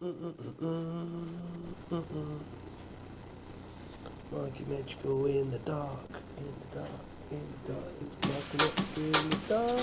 Monkey 0.00 0.14
magical 4.68 5.26
in 5.26 5.50
the 5.50 5.58
dark, 5.64 5.98
in 6.38 6.54
the 6.60 6.76
dark, 6.76 6.88
in 7.32 7.42
the 7.66 7.72
dark. 7.72 7.92
It's 8.00 8.14
marking 8.28 8.60
up 8.62 8.78
in 8.96 9.12
the 9.30 9.38
dark. 9.48 9.80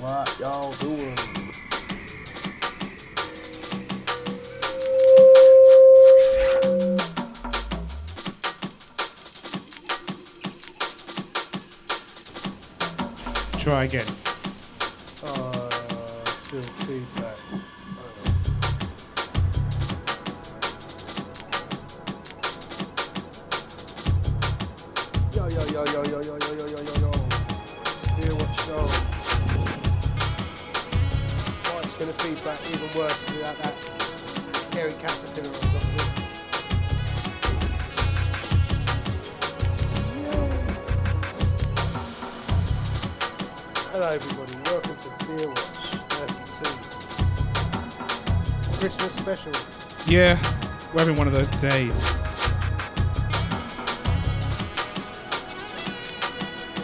What 0.00 0.28
y'all 0.40 0.72
doing? 0.80 1.16
Try 13.60 13.84
again. 13.84 14.33
Still 16.54 16.62
feedback. 16.86 17.36
Yo, 25.34 25.48
yo, 25.48 25.64
yo, 25.64 25.84
yo, 25.84 26.04
yo, 26.04 26.20
yo, 26.20 26.20
yo, 26.22 26.38
yo, 26.38 26.66
yo, 26.66 26.78
yo, 26.78 26.94
yo. 27.00 27.10
Hear 28.14 28.34
what 28.38 28.52
show. 28.60 28.86
Oh, 31.66 31.80
it's 31.82 31.94
gonna 31.96 32.12
feedback 32.22 32.60
even 32.70 32.90
worse 32.96 33.26
without 33.32 33.58
that 33.58 33.74
hairy 34.74 34.92
caterpillar 34.92 35.50
or 35.50 35.54
something. 35.54 36.08
Hello 43.90 44.08
everybody, 44.08 44.54
welcome 44.70 44.94
to 44.94 45.26
Beer 45.26 45.48
Watch 45.48 45.83
Christmas 48.84 49.14
special. 49.14 49.52
Yeah, 50.06 50.36
we're 50.92 51.00
having 51.00 51.16
one 51.16 51.26
of 51.26 51.32
those 51.32 51.48
days. 51.58 51.90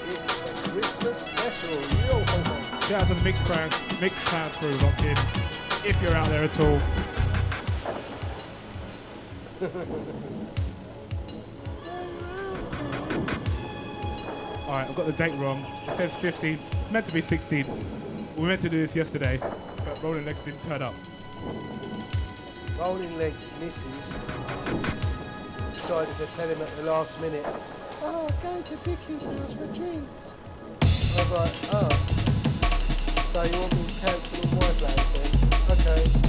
It's 0.09 0.41
a 0.41 0.71
Christmas 0.71 1.19
special. 1.27 1.75
Yo 2.09 2.25
ho 2.25 2.43
ho. 2.43 2.81
Shout 2.81 3.03
out 3.03 3.09
to 3.09 3.13
the 3.13 3.21
Mixcloud, 3.21 4.01
Mix 4.01 4.15
Cloud 4.25 4.51
crew 4.53 4.71
locked 4.79 5.05
in. 5.05 5.19
If 5.87 6.01
you're 6.01 6.15
out 6.15 6.31
there 6.31 6.43
at 6.43 6.59
all. 6.59 6.81
Alright, 14.67 14.89
I've 14.89 14.97
got 14.97 15.05
the 15.05 15.13
date 15.13 15.39
wrong. 15.39 15.63
It 15.87 15.97
says 15.99 16.15
15. 16.15 16.59
It's 16.81 16.91
meant 16.91 17.05
to 17.09 17.13
be 17.13 17.21
16. 17.21 17.67
We 18.39 18.45
meant 18.45 18.63
to 18.63 18.71
do 18.71 18.79
this 18.79 18.97
yesterday, 18.97 19.39
but 19.39 20.03
Rolling 20.03 20.25
Legs 20.25 20.43
didn't 20.47 20.63
turn 20.63 20.81
up. 20.81 20.95
Rolling 22.81 23.19
legs 23.19 23.51
misses. 23.61 24.15
Decided 25.75 26.17
to 26.17 26.27
tell 26.35 26.49
him 26.49 26.63
at 26.63 26.77
the 26.79 26.85
last 26.85 27.21
minute. 27.21 27.45
Oh, 28.01 28.31
going 28.43 28.63
to 28.63 28.77
Vicky's 28.77 29.27
house 29.27 29.53
for 29.53 29.67
drinks. 29.75 30.11
I 30.81 31.21
was 31.21 31.31
like, 31.31 31.57
oh. 31.75 31.91
So 33.35 33.43
you 33.43 33.61
want 33.61 33.77
me 33.77 33.85
to 33.85 34.01
cancel 34.01 34.49
all 34.49 34.57
my 34.57 34.73
plans 34.79 35.09
then? 35.13 35.29
Okay. 35.79 36.20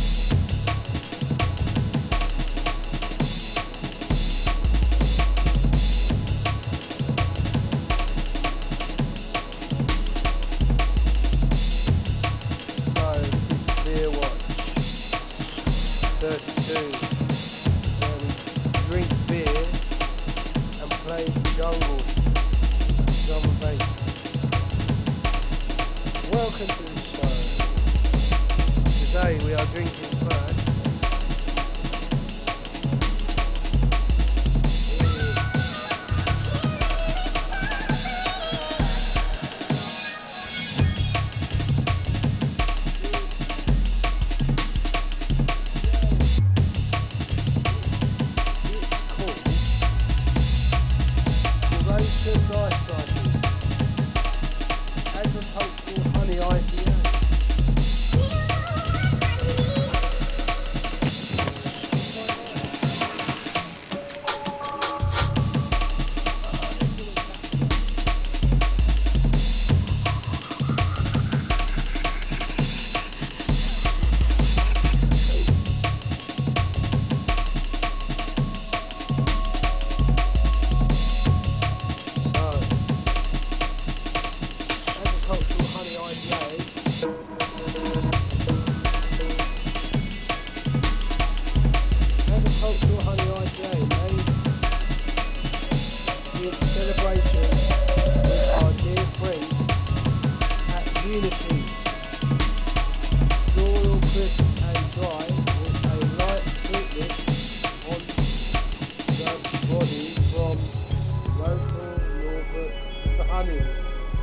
Honey 113.51 113.67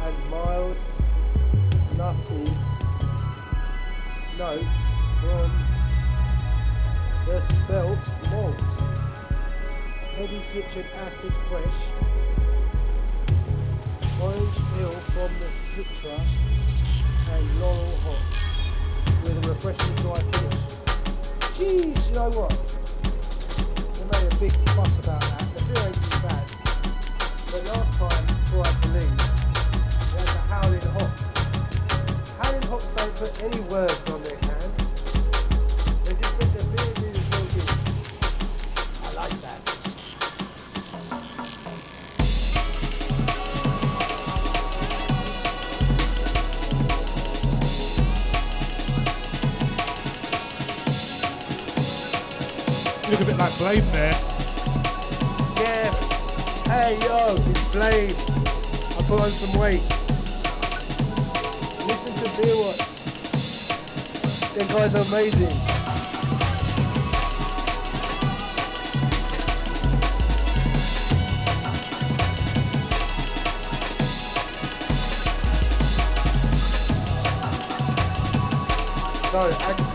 and 0.04 0.30
mild 0.30 0.76
nutty 1.98 2.44
notes 4.38 4.84
from 5.20 5.50
the 7.26 7.40
spelt 7.42 8.04
malt. 8.30 8.60
Heavy 10.16 10.40
citric 10.42 10.86
acid 11.06 11.32
fresh. 11.48 11.78
Orange 14.22 14.58
peel 14.72 14.96
from 15.12 15.30
the 15.40 15.48
citra 15.68 16.16
and 17.34 17.46
Loral 17.60 17.94
hop 18.04 18.22
with 19.24 19.44
a 19.44 19.48
refreshing 19.48 19.96
dry 19.96 20.20
finish. 20.38 20.60
Jeez, 21.58 22.08
you 22.08 22.14
know 22.14 22.30
what? 22.30 22.56
They 23.94 24.04
made 24.04 24.32
a 24.32 24.36
big 24.36 24.52
fuss 24.70 24.98
about 25.00 25.20
that. 25.20 25.46
The 25.54 25.60
beer 25.64 25.84
ain't 25.86 26.00
bad. 26.22 26.46
But 27.50 27.62
last 27.66 27.98
time, 27.98 28.37
before 28.48 28.64
I 28.64 28.68
had 28.68 28.82
to 28.82 28.88
leave, 28.92 29.02
we 29.02 30.20
had 30.20 30.28
Howling. 30.48 30.80
Howling 32.38 32.62
Hops 32.62 32.86
don't 32.96 33.14
put 33.14 33.42
any 33.42 33.60
words 33.68 34.10
on 34.10 34.22
their 34.22 34.36
can. 34.36 34.72
They 36.04 36.14
just 36.14 36.38
put 36.38 36.48
the 36.54 36.64
beer 36.72 36.92
is 37.10 37.18
so. 37.28 37.40
I 39.04 39.06
like 39.20 39.36
that. 39.44 39.60
You 53.04 53.10
look 53.10 53.20
a 53.20 53.24
bit 53.26 53.36
like 53.36 53.58
Blade 53.58 53.84
there. 53.92 54.16
Yeah. 55.60 55.92
Hey 56.64 56.98
yo, 57.02 57.34
it's 57.36 57.64
Blade 57.72 58.27
put 59.08 59.22
on 59.22 59.30
some 59.30 59.58
weight. 59.58 59.80
Listen 61.88 62.12
to 62.12 62.28
Beerwatch. 62.36 62.84
That 64.54 64.68
guy's 64.68 64.94
are 64.94 65.00
amazing. 65.00 65.48
No, 79.32 79.40
I 79.40 79.87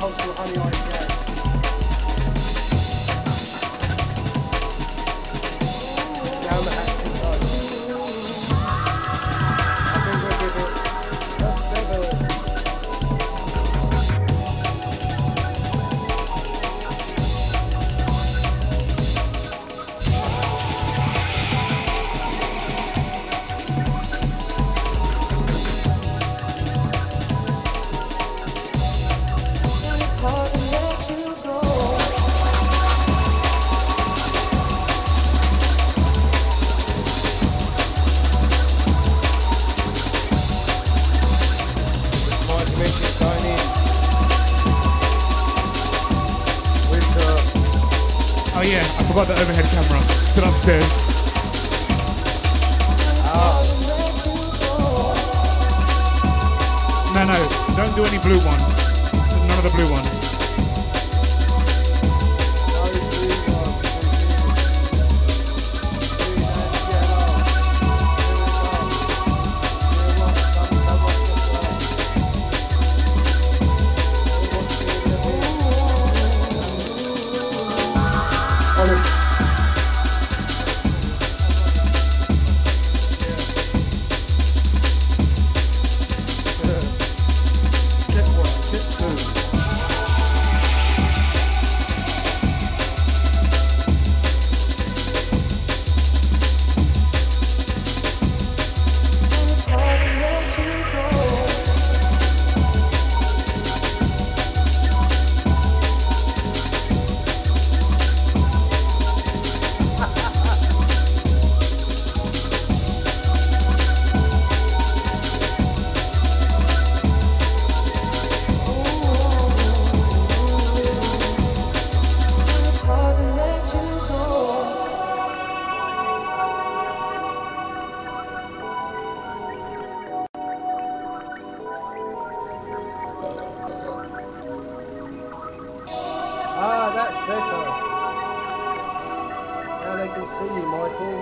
see 140.37 140.45
you, 140.45 140.65
Michael. 140.65 141.21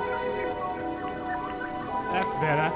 That's 2.14 2.32
better. 2.40 2.72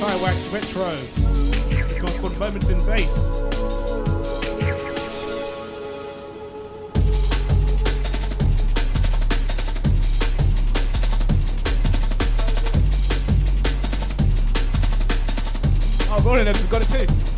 Cywax 0.00 0.50
Retro. 0.50 0.92
It's 1.94 2.18
called 2.20 2.38
Moments 2.38 2.70
in 2.70 2.78
Bass. 2.86 3.06
Oh, 16.08 16.22
Roland 16.24 16.48
has 16.48 16.62
got 16.68 16.80
it 16.80 16.88
too. 17.06 17.29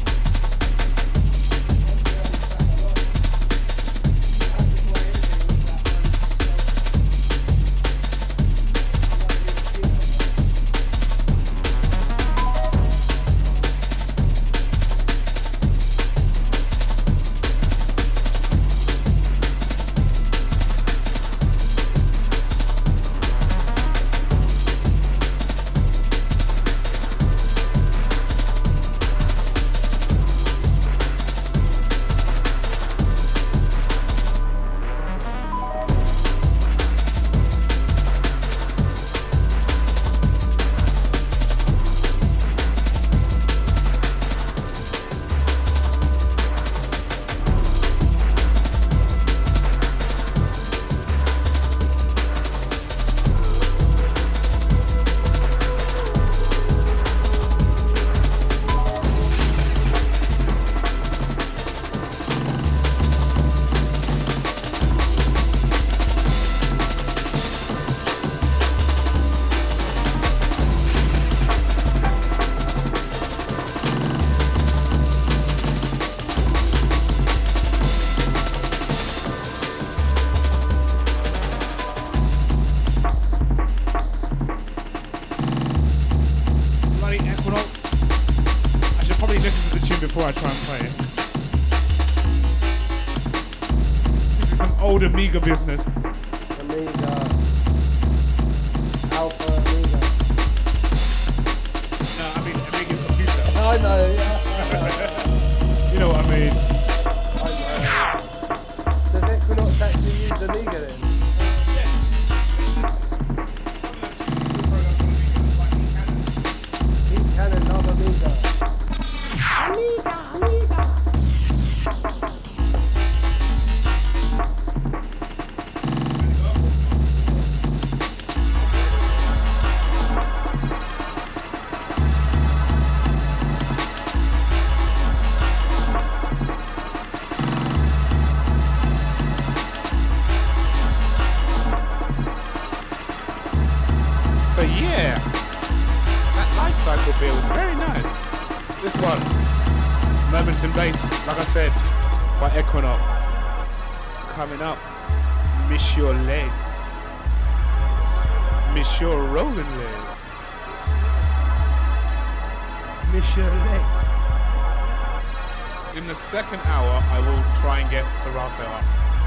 Second 166.33 166.65
hour, 166.65 167.05
I 167.13 167.21
will 167.21 167.45
try 167.61 167.81
and 167.85 167.91
get 167.93 168.09
Serato 168.25 168.65
up. 168.65 168.81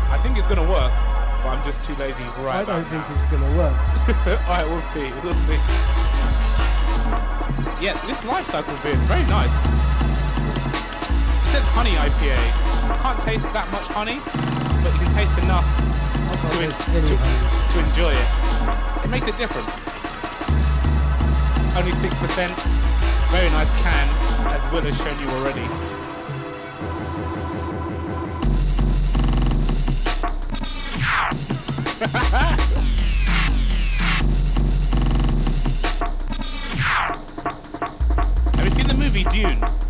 I 0.10 0.18
think 0.26 0.42
it's 0.42 0.48
gonna 0.50 0.66
work, 0.66 0.90
but 1.46 1.54
I'm 1.54 1.62
just 1.62 1.84
too 1.86 1.94
lazy 2.02 2.26
right 2.42 2.62
I 2.62 2.66
don't 2.66 2.82
think 2.90 3.06
now. 3.06 3.14
it's 3.14 3.30
gonna 3.30 3.54
work. 3.54 3.78
Alright, 4.50 4.66
we'll 4.66 4.82
see. 4.90 5.14
We'll 5.22 5.38
see. 5.46 5.62
Yeah, 7.78 7.94
this 8.10 8.18
life 8.26 8.50
cycle 8.50 8.74
beer 8.82 8.98
is 8.98 9.06
very 9.06 9.22
nice. 9.30 9.54
It 11.46 11.62
says 11.62 11.68
honey 11.78 11.94
IPA. 11.94 12.42
Can't 12.98 13.22
taste 13.22 13.46
that 13.54 13.70
much 13.70 13.86
honey, 13.86 14.18
but 14.82 14.90
you 14.98 15.06
can 15.06 15.14
taste 15.14 15.38
enough 15.46 15.62
to, 15.62 16.58
en- 16.66 16.74
to, 16.74 17.00
to 17.06 17.76
enjoy 17.86 18.18
it. 18.18 18.30
It 19.06 19.10
makes 19.14 19.30
it 19.30 19.38
different. 19.38 19.70
Only 21.78 21.94
6%. 22.02 22.10
Very 23.30 23.50
nice 23.54 23.70
can, 23.86 24.06
as 24.50 24.62
Will 24.74 24.82
has 24.90 24.98
shown 24.98 25.22
you 25.22 25.30
already. 25.38 25.70
Dune? 39.36 39.85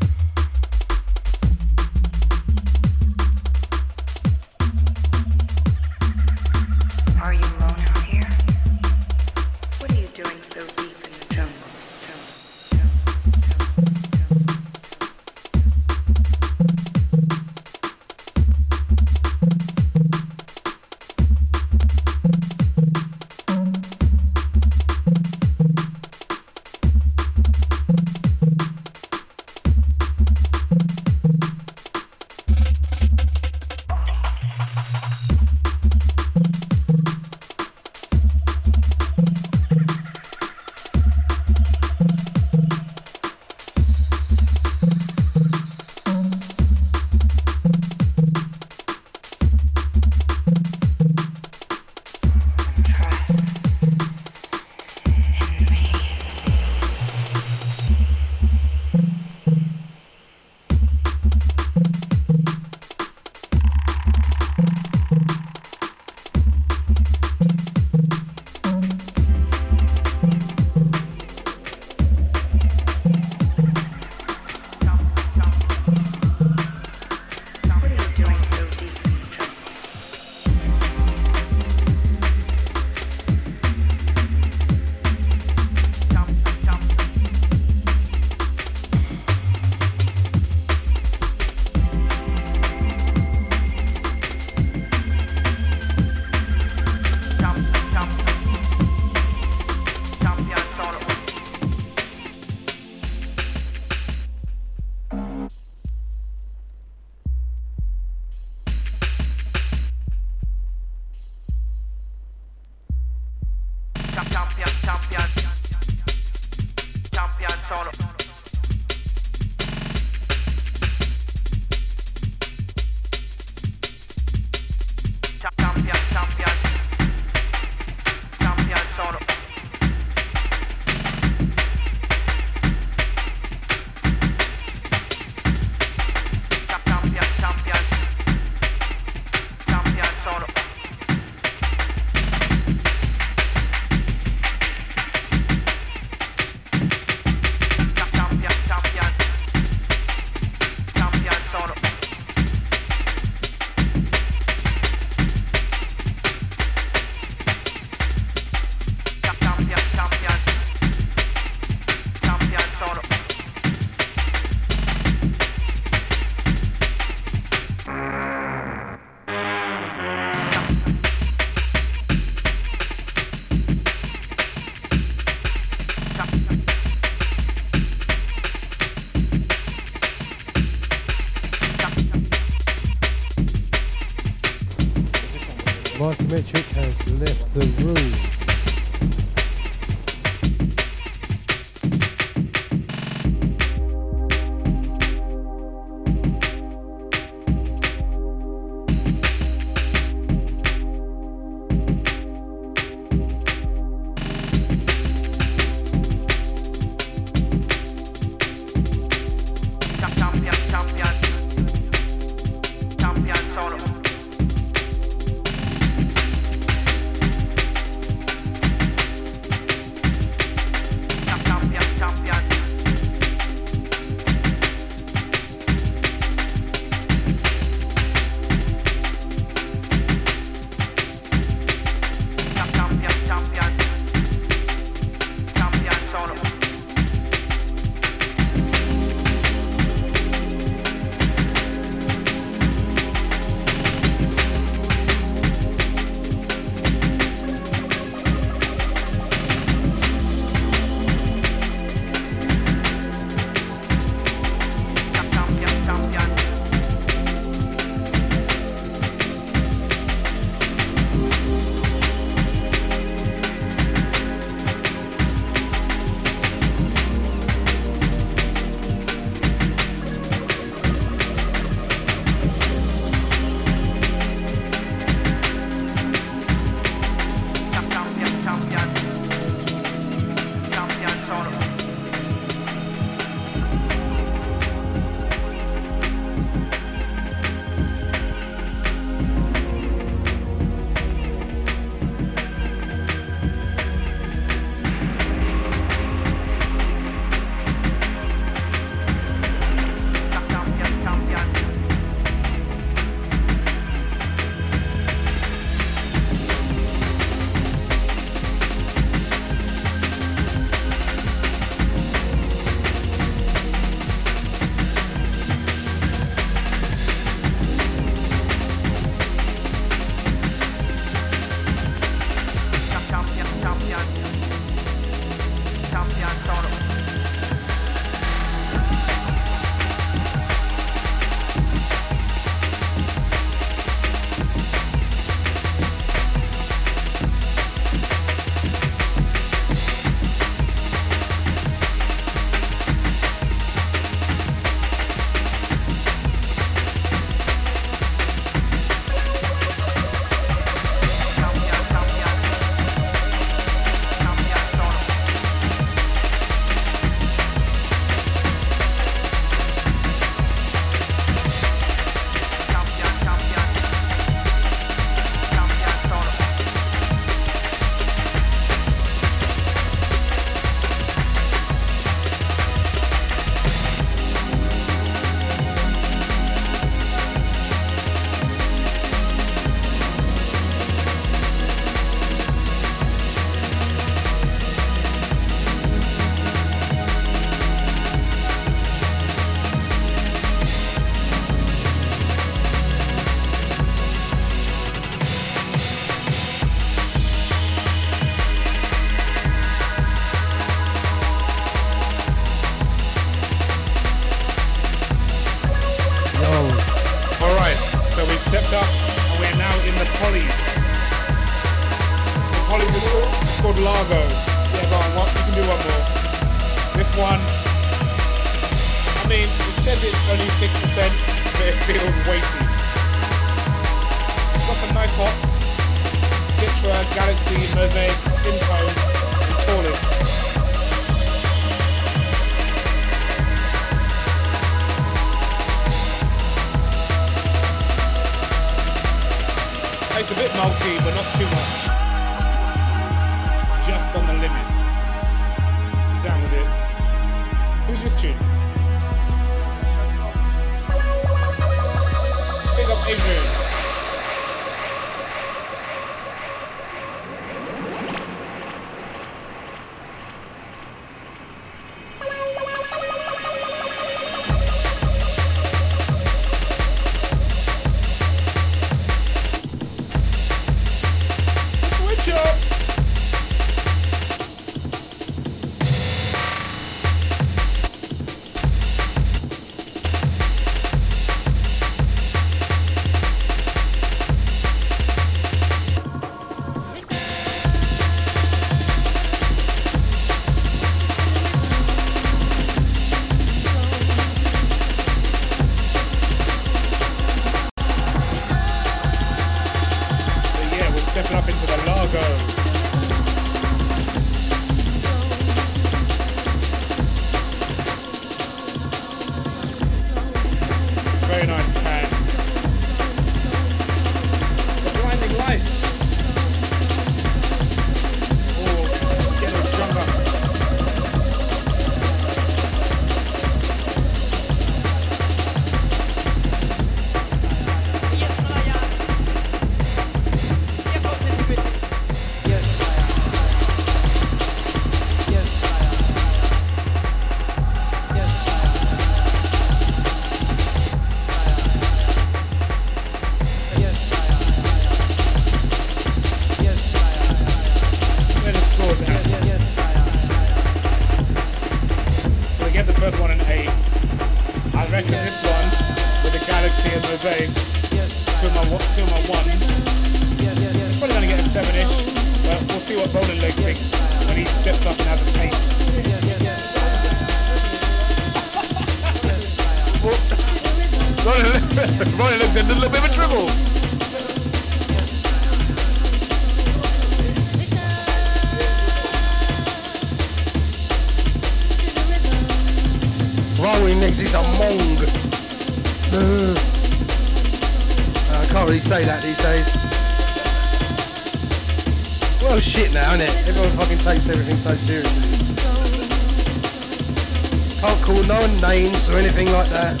Like 599.60 599.68
that. 599.68 600.00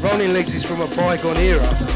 Rolling 0.00 0.32
Legs 0.32 0.54
is 0.54 0.64
from 0.64 0.80
a 0.80 0.86
bygone 0.94 1.38
era. 1.38 1.91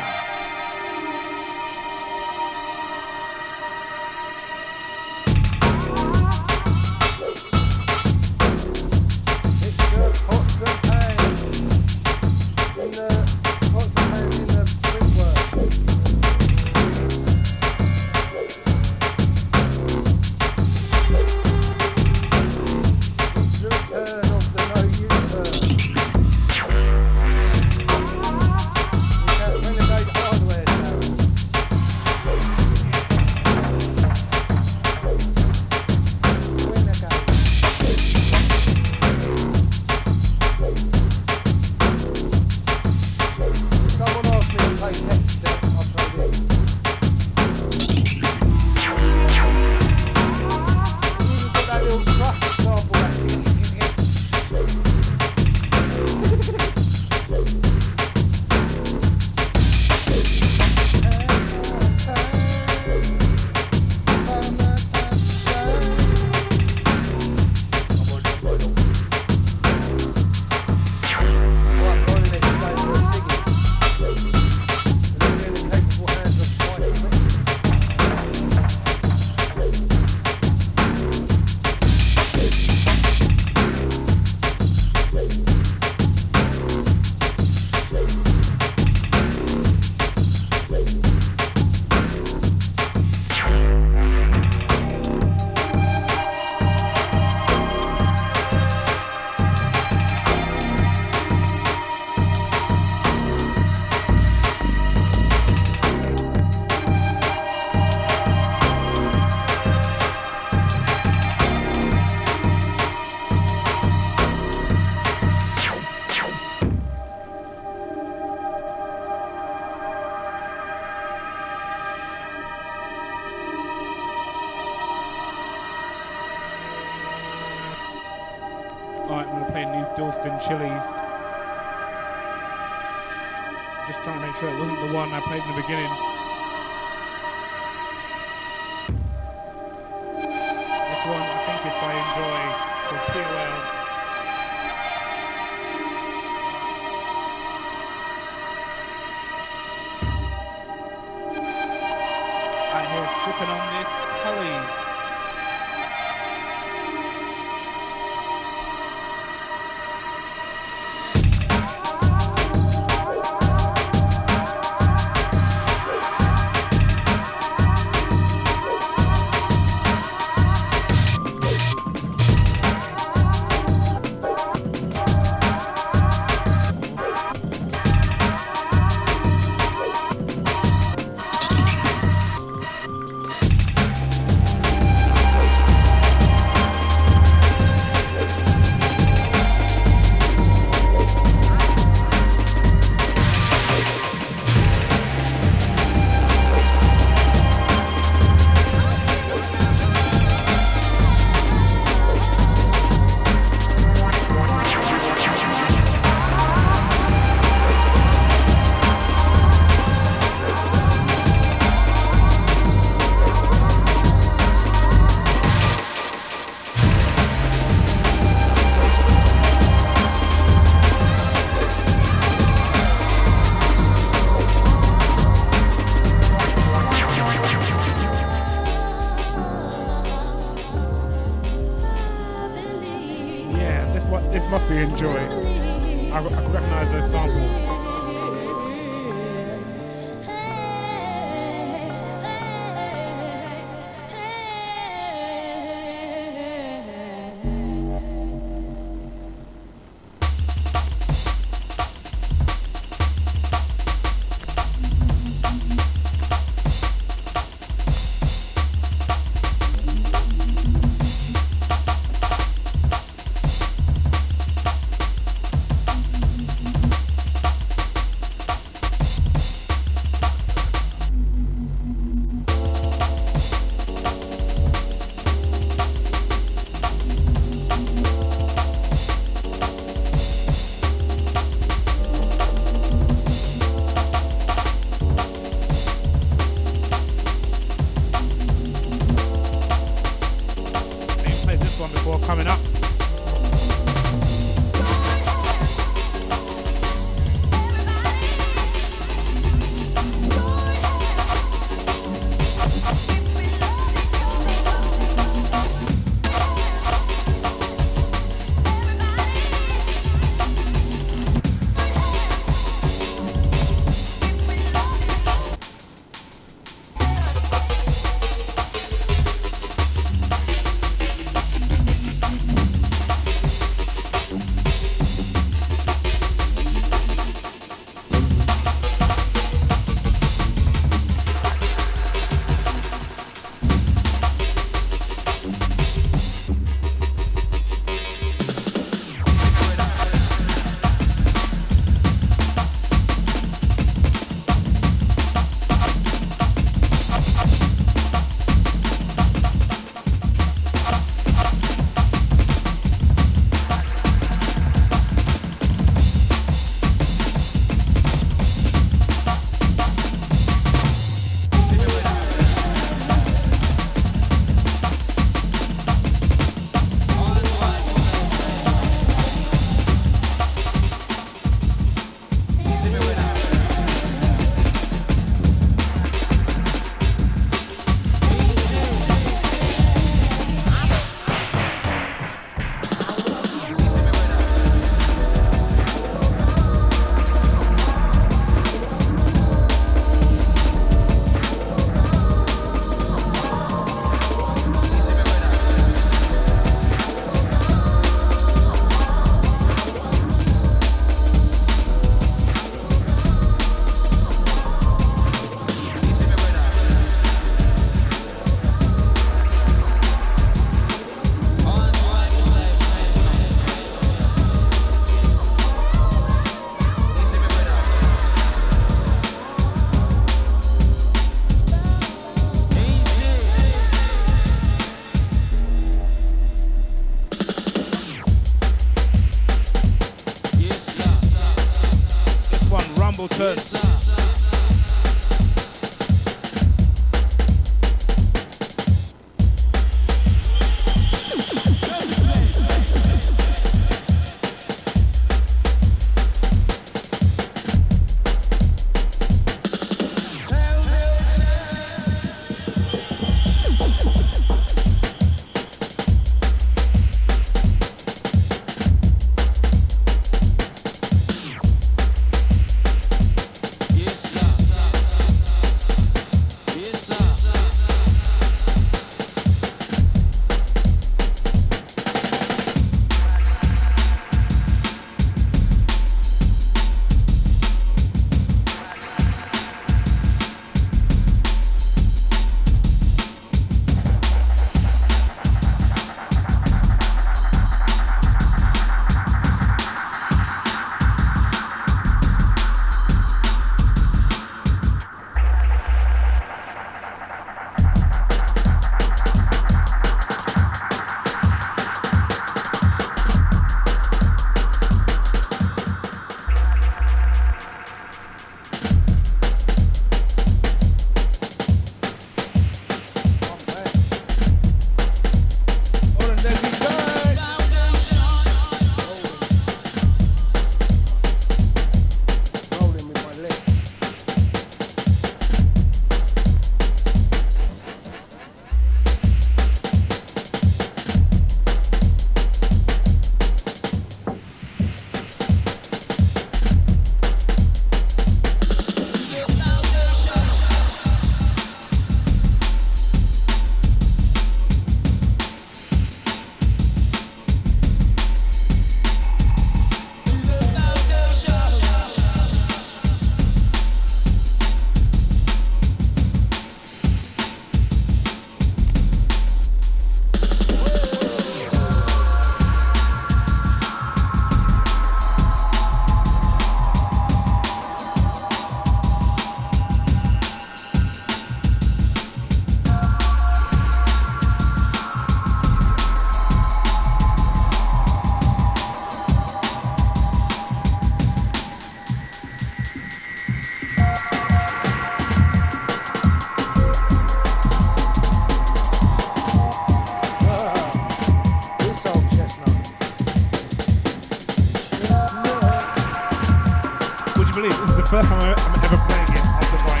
This 597.81 597.89
is 597.89 597.95
the 597.95 598.03
first 598.03 598.29
time 598.29 598.43
I'm 598.43 598.83
ever 598.83 598.97
playing 599.07 599.27
it 599.29 599.41
the. 599.59 600.00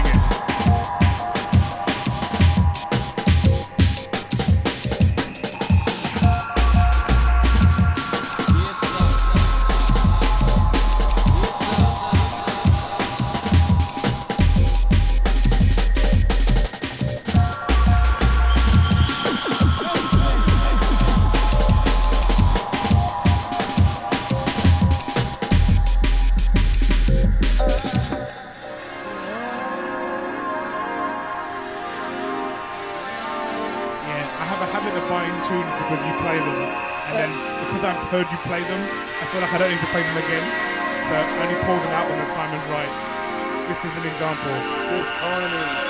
example. 44.31 44.61
Good 44.89 45.05
timing. 45.19 45.80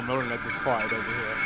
John 0.00 0.08
Molinets 0.08 0.46
is 0.46 0.54
farted 0.54 0.92
over 0.94 1.12
here. 1.12 1.36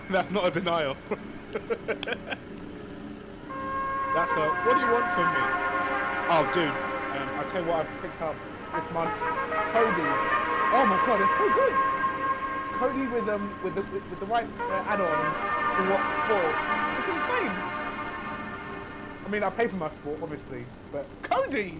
That's 0.10 0.30
not 0.30 0.48
a 0.48 0.50
denial. 0.50 0.96
That's 1.10 1.62
a, 4.32 4.50
what 4.64 4.74
do 4.74 4.80
you 4.84 4.90
want 4.92 5.10
from 5.10 5.24
me? 5.32 5.40
Oh, 6.28 6.50
dude, 6.52 6.68
um, 6.68 7.28
I'll 7.38 7.46
tell 7.46 7.62
you 7.62 7.68
what 7.68 7.86
I've 7.86 8.02
picked 8.02 8.20
up 8.20 8.36
this 8.74 8.90
month. 8.90 9.14
Kodi. 9.72 10.08
Oh 10.74 10.84
my 10.84 11.00
god, 11.06 11.22
it's 11.22 11.34
so 11.38 11.48
good. 11.48 11.76
Kodi 12.76 13.10
with 13.10 13.26
um 13.30 13.58
with 13.64 13.74
the 13.74 13.82
with, 13.82 14.04
with 14.10 14.20
the 14.20 14.26
right 14.26 14.44
uh, 14.44 14.84
add-ons 14.88 15.36
to 15.76 15.82
what 15.88 16.04
sport? 16.12 16.54
It's 16.98 17.08
insane. 17.08 17.56
I 19.24 19.28
mean, 19.30 19.42
I 19.42 19.48
pay 19.48 19.66
for 19.66 19.76
my 19.76 19.88
sport, 19.88 20.18
obviously, 20.22 20.66
but 20.92 21.06
Kodi. 21.22 21.78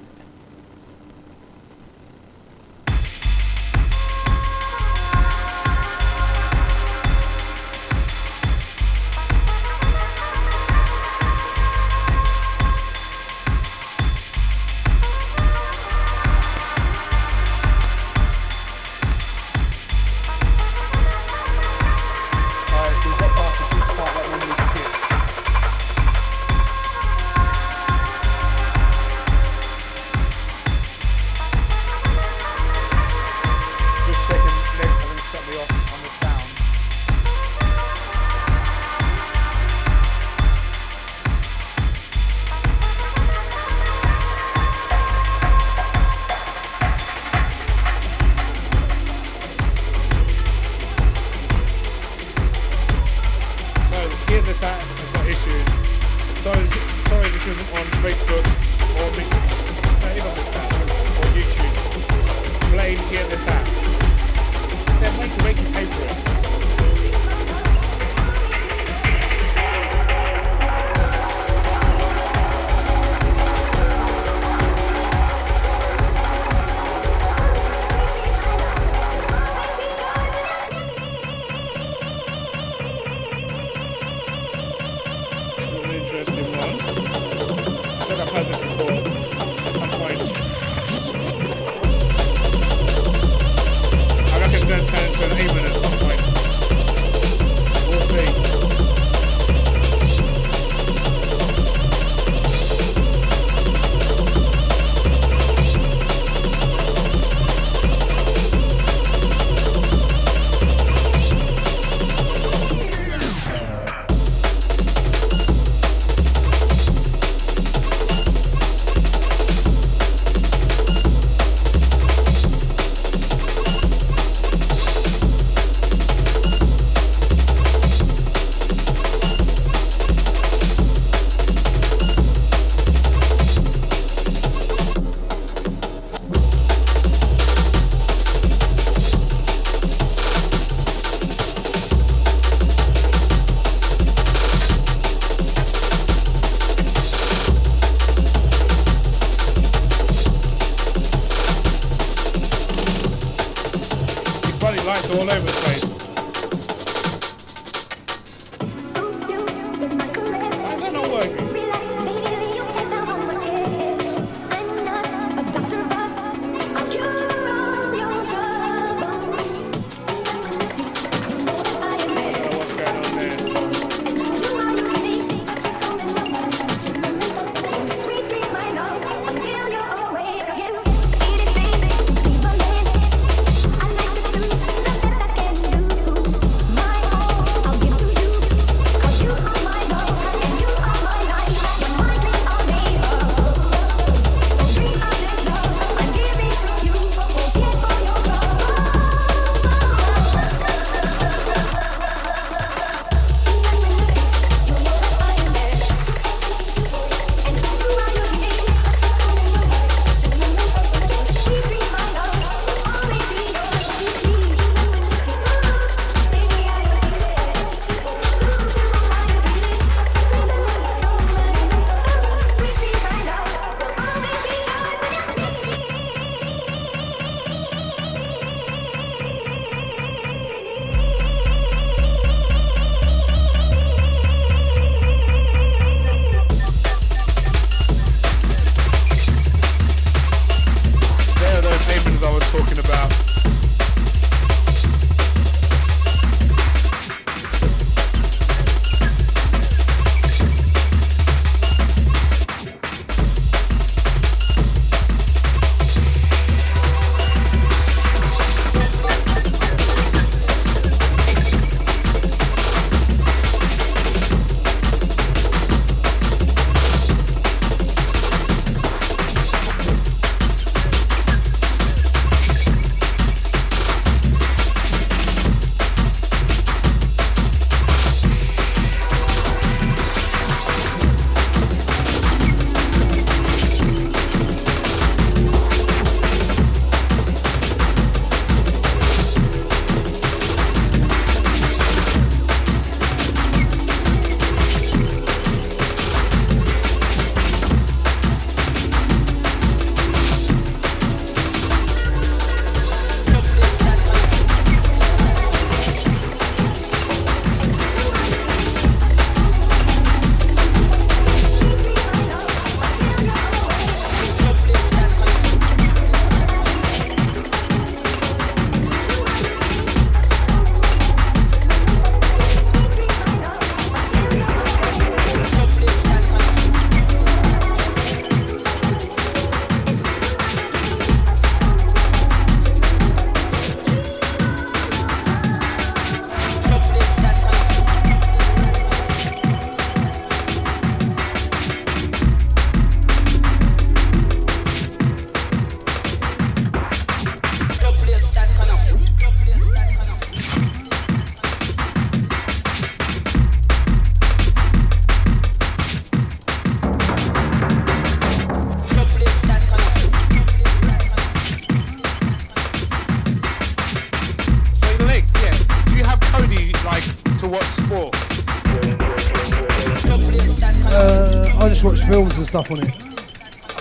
stuff 372.53 372.70
on 372.70 372.80
it. 372.80 372.98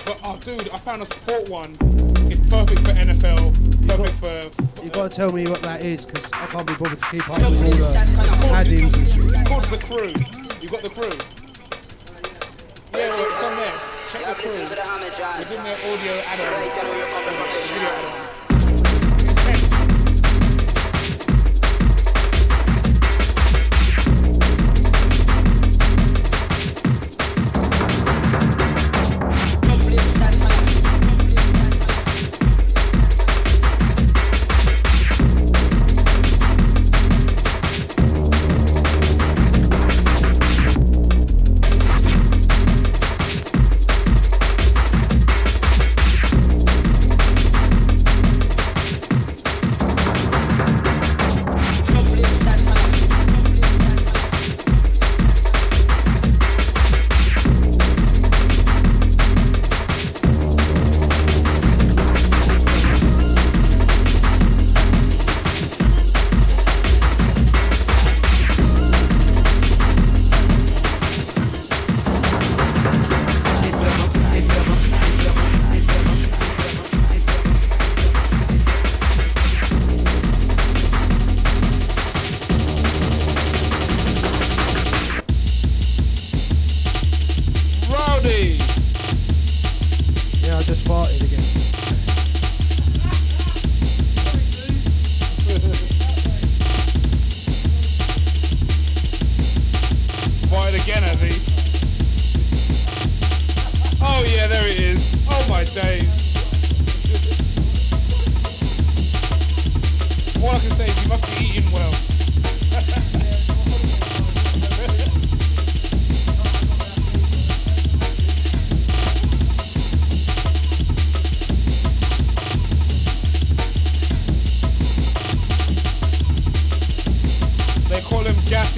But 0.06 0.18
oh, 0.24 0.38
dude, 0.40 0.70
I 0.70 0.78
found 0.78 1.02
a 1.02 1.04
sport 1.04 1.46
one. 1.50 1.76
It's 2.30 2.40
perfect 2.48 2.80
for 2.80 2.94
NFL. 2.94 3.52
Perfect 3.86 4.22
you 4.22 4.28
got, 4.28 4.52
for. 4.72 4.82
Uh, 4.82 4.88
got 4.88 5.10
to 5.10 5.14
tell 5.14 5.30
me 5.30 5.44
what 5.46 5.60
that 5.60 5.84
is 5.84 6.06
because 6.06 6.32
I 6.32 6.46
can't 6.46 6.66
be 6.66 6.72
bothered 6.76 6.98
to 6.98 7.06
keep 7.10 7.28
up 7.28 7.38
with 7.50 7.62
all 7.62 7.71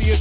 see 0.05 0.13
it. 0.13 0.21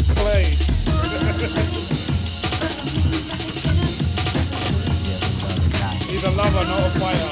He's 6.09 6.23
a 6.23 6.31
lover, 6.31 6.65
not 6.67 6.79
a 6.79 6.89
fighter. 6.99 7.29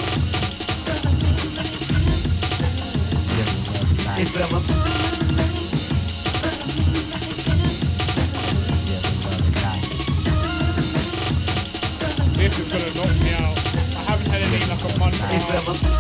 This 12.38 12.60
is 12.60 12.68
gonna 12.74 12.91
knock 12.95 13.14
me 13.22 13.32
out. 13.34 13.58
I 13.95 14.02
haven't 14.12 14.28
had 14.28 14.41
any 14.41 14.60
like 14.66 14.84
a 14.84 14.99
month. 14.99 15.90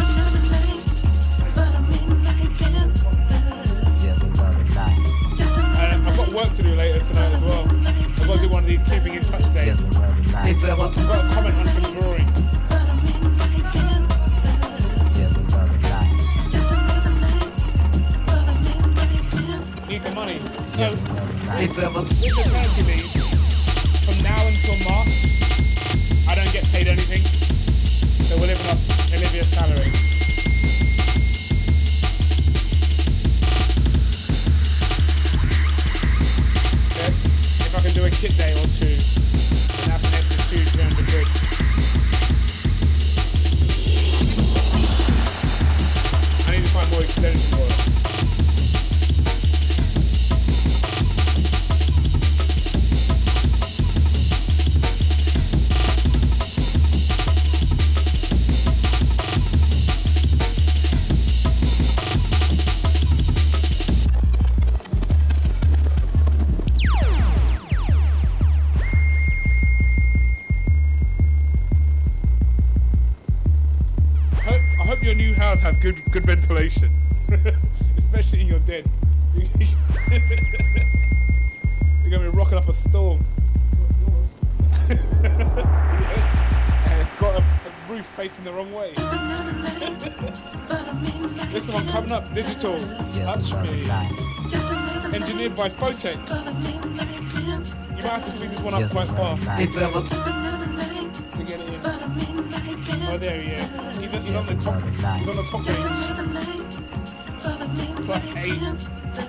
Aí, 108.41 108.59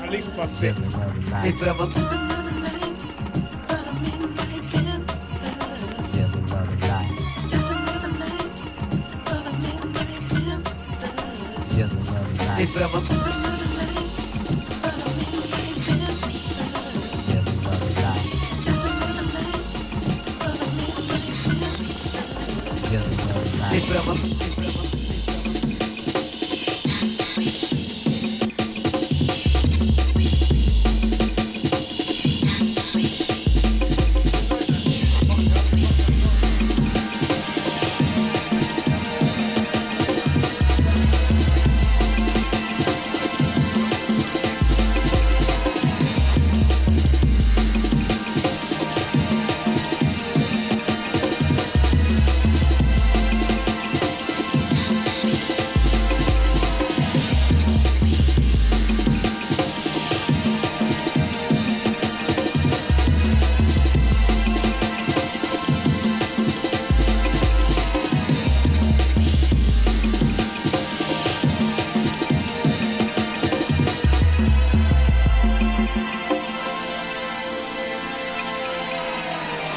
ali 0.00 0.22
que 0.22 0.28
eu 0.28 0.34
passei. 0.34 2.31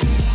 Bye. 0.06 0.35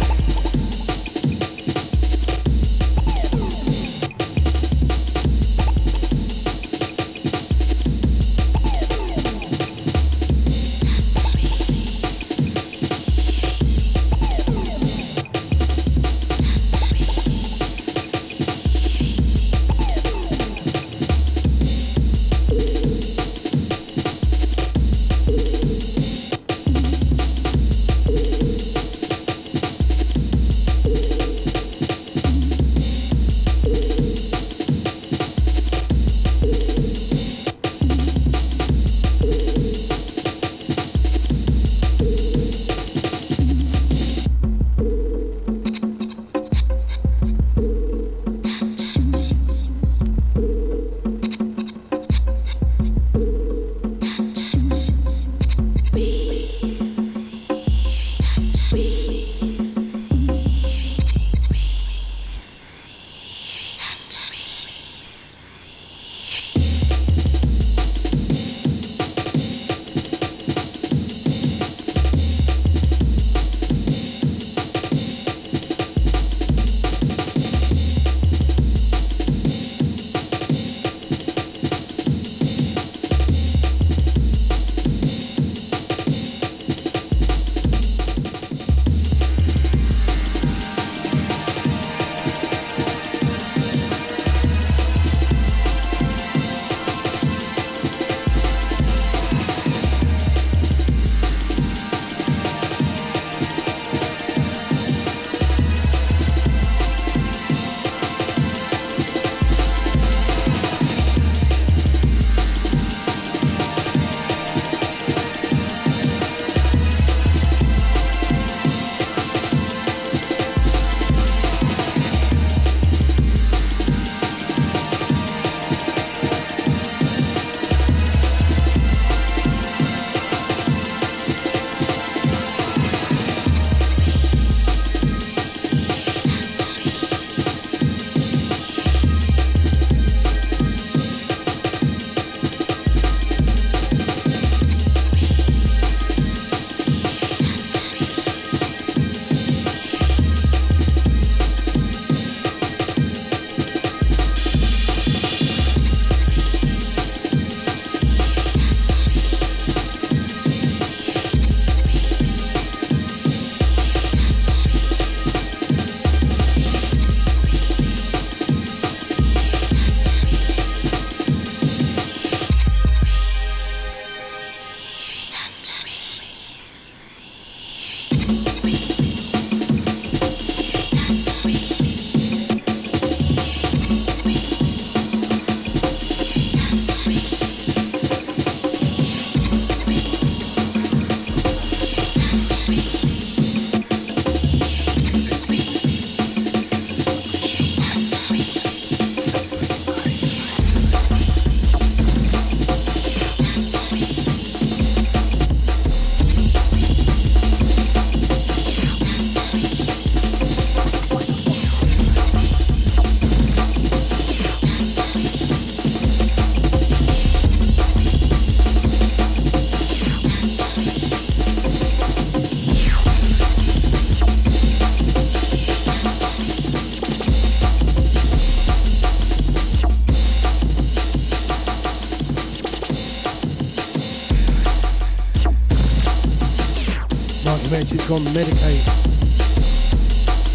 gone 238.11 238.35
medicate. 238.35 238.89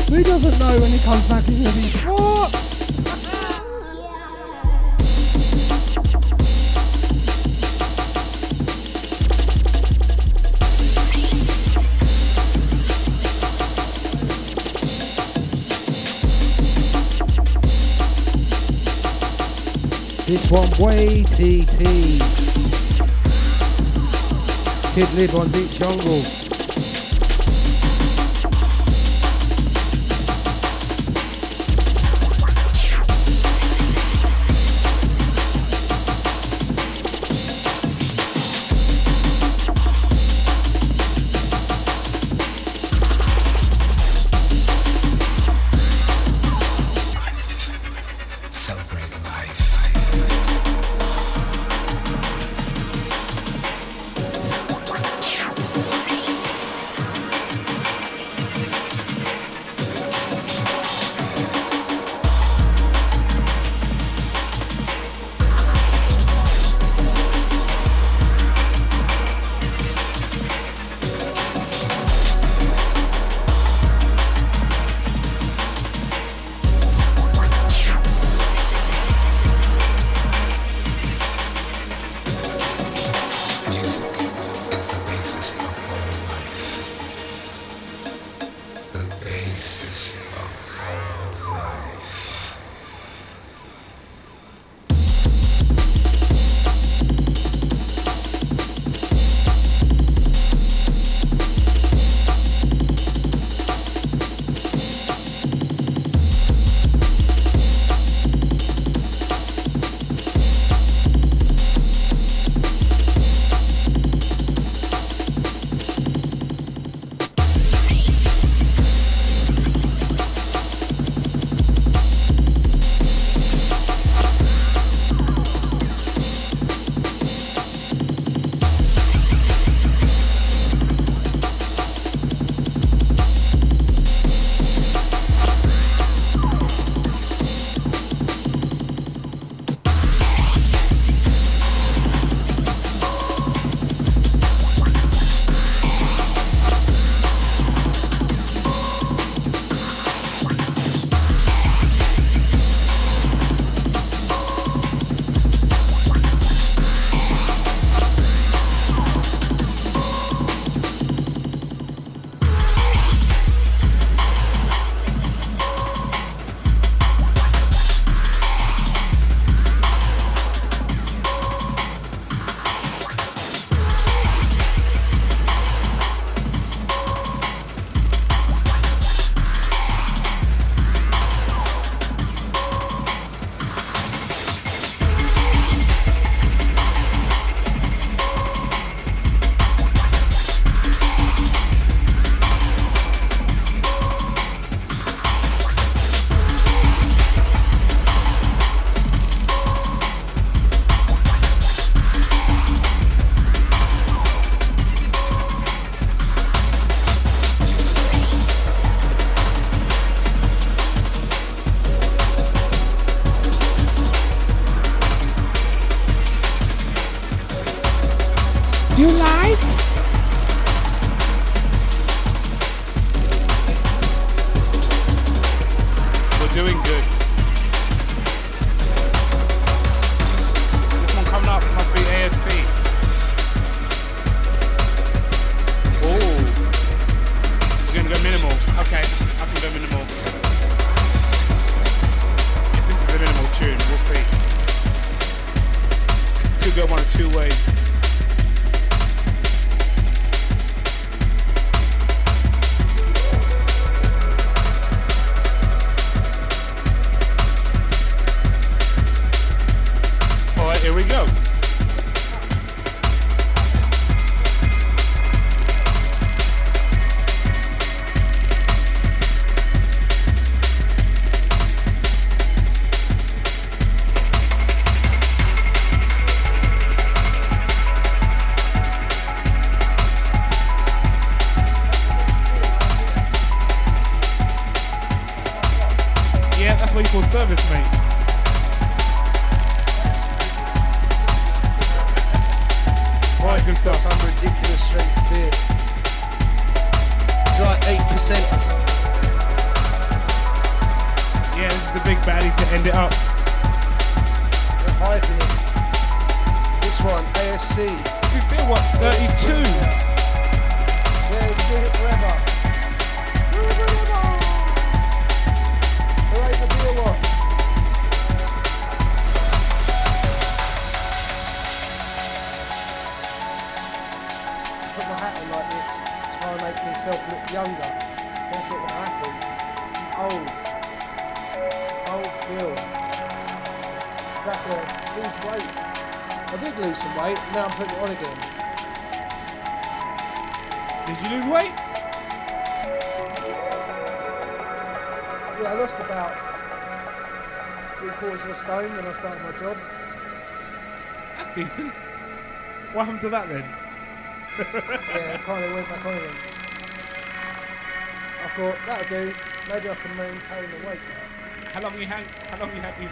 Who 0.10 0.22
doesn't 0.24 0.60
know 0.60 0.78
when 0.78 0.92
he 0.92 1.00
comes 1.00 1.26
back 1.30 1.46
he's 1.46 1.64
gonna 1.64 1.82
be 1.82 1.88
what? 2.12 2.52
This 20.26 20.52
one 20.52 20.70
way 20.86 21.24
TT. 21.24 22.20
Kid 24.94 25.14
live 25.14 25.36
on 25.36 25.50
Deep 25.52 25.70
Jungle. 25.70 26.45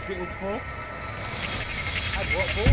Had 0.07 0.27
for? 0.35 0.59
What 2.35 2.72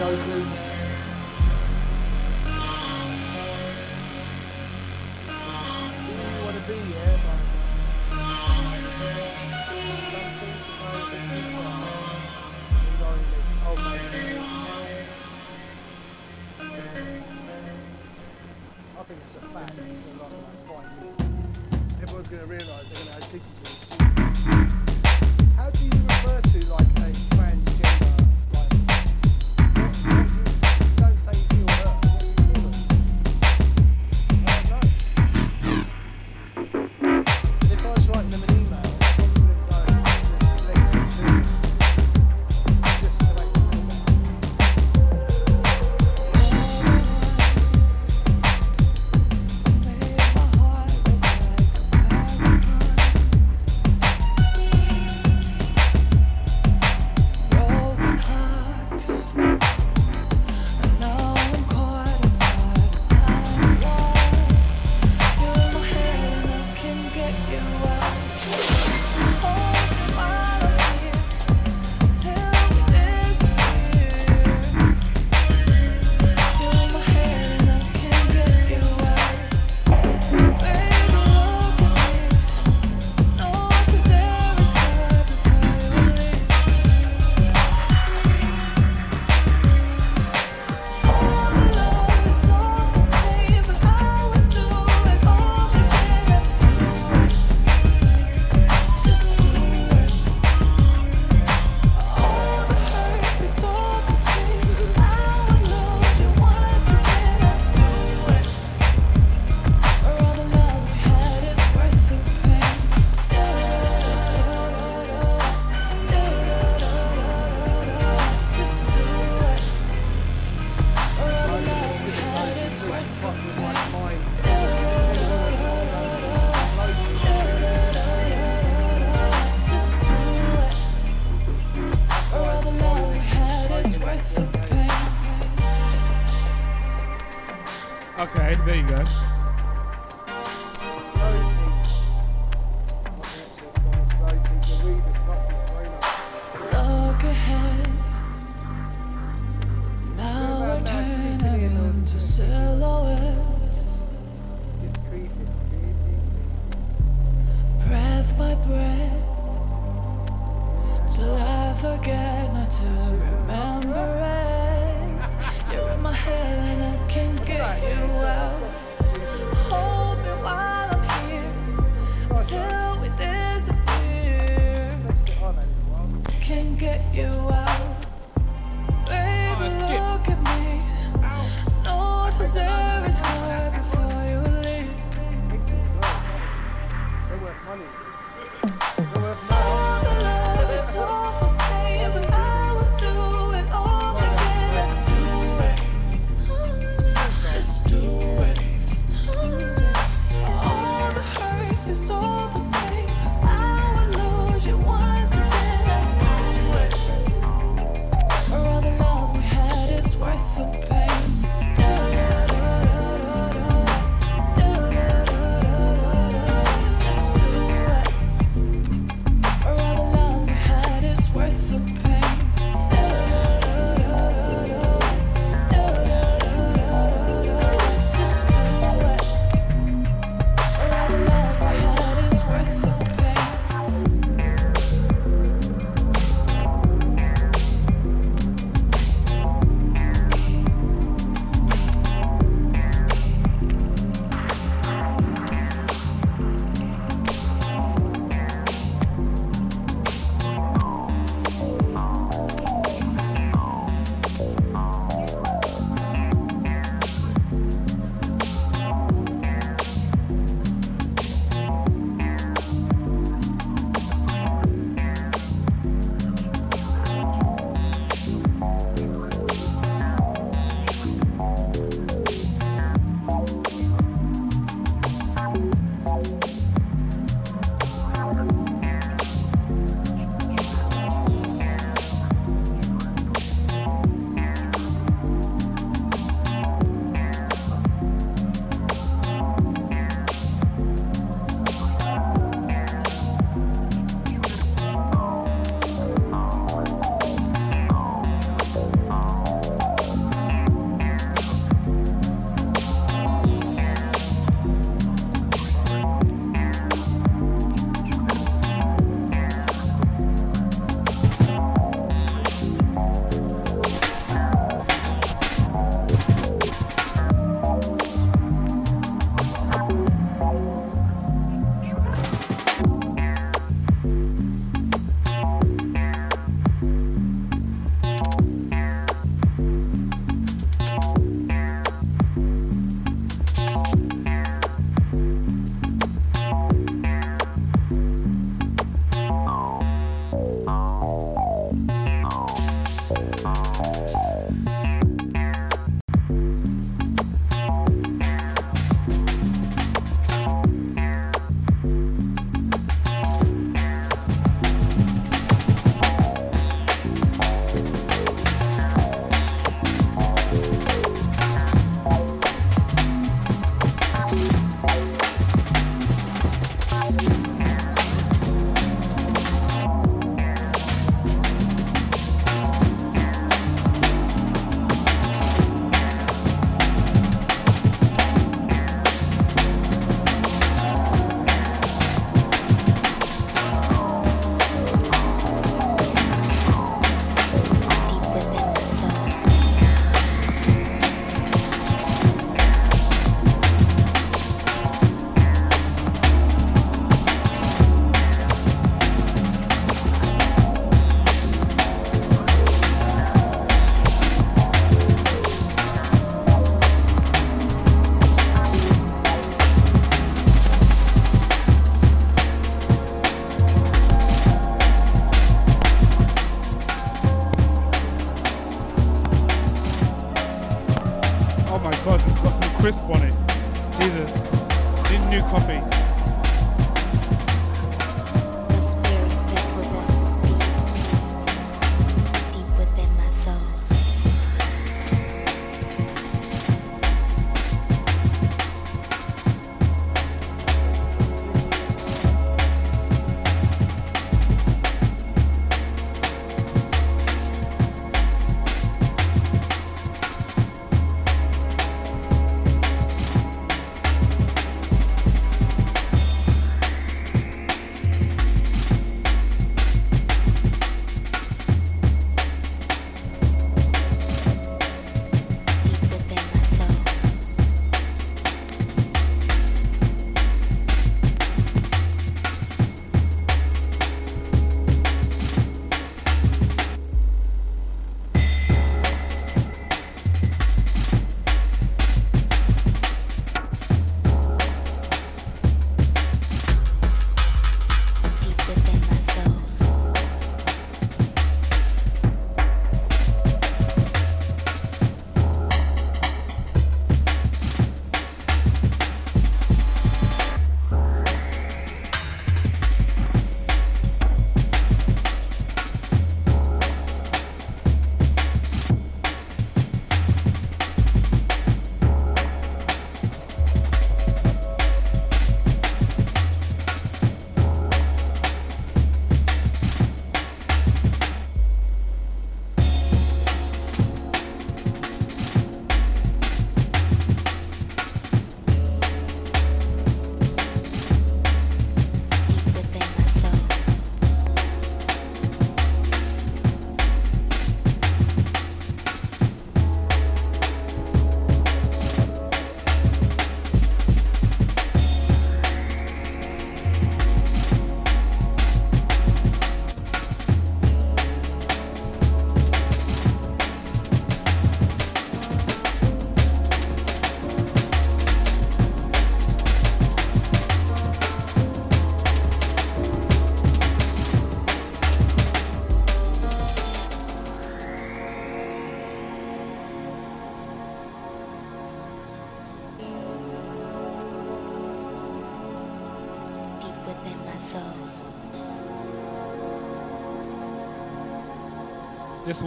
So 0.00 0.29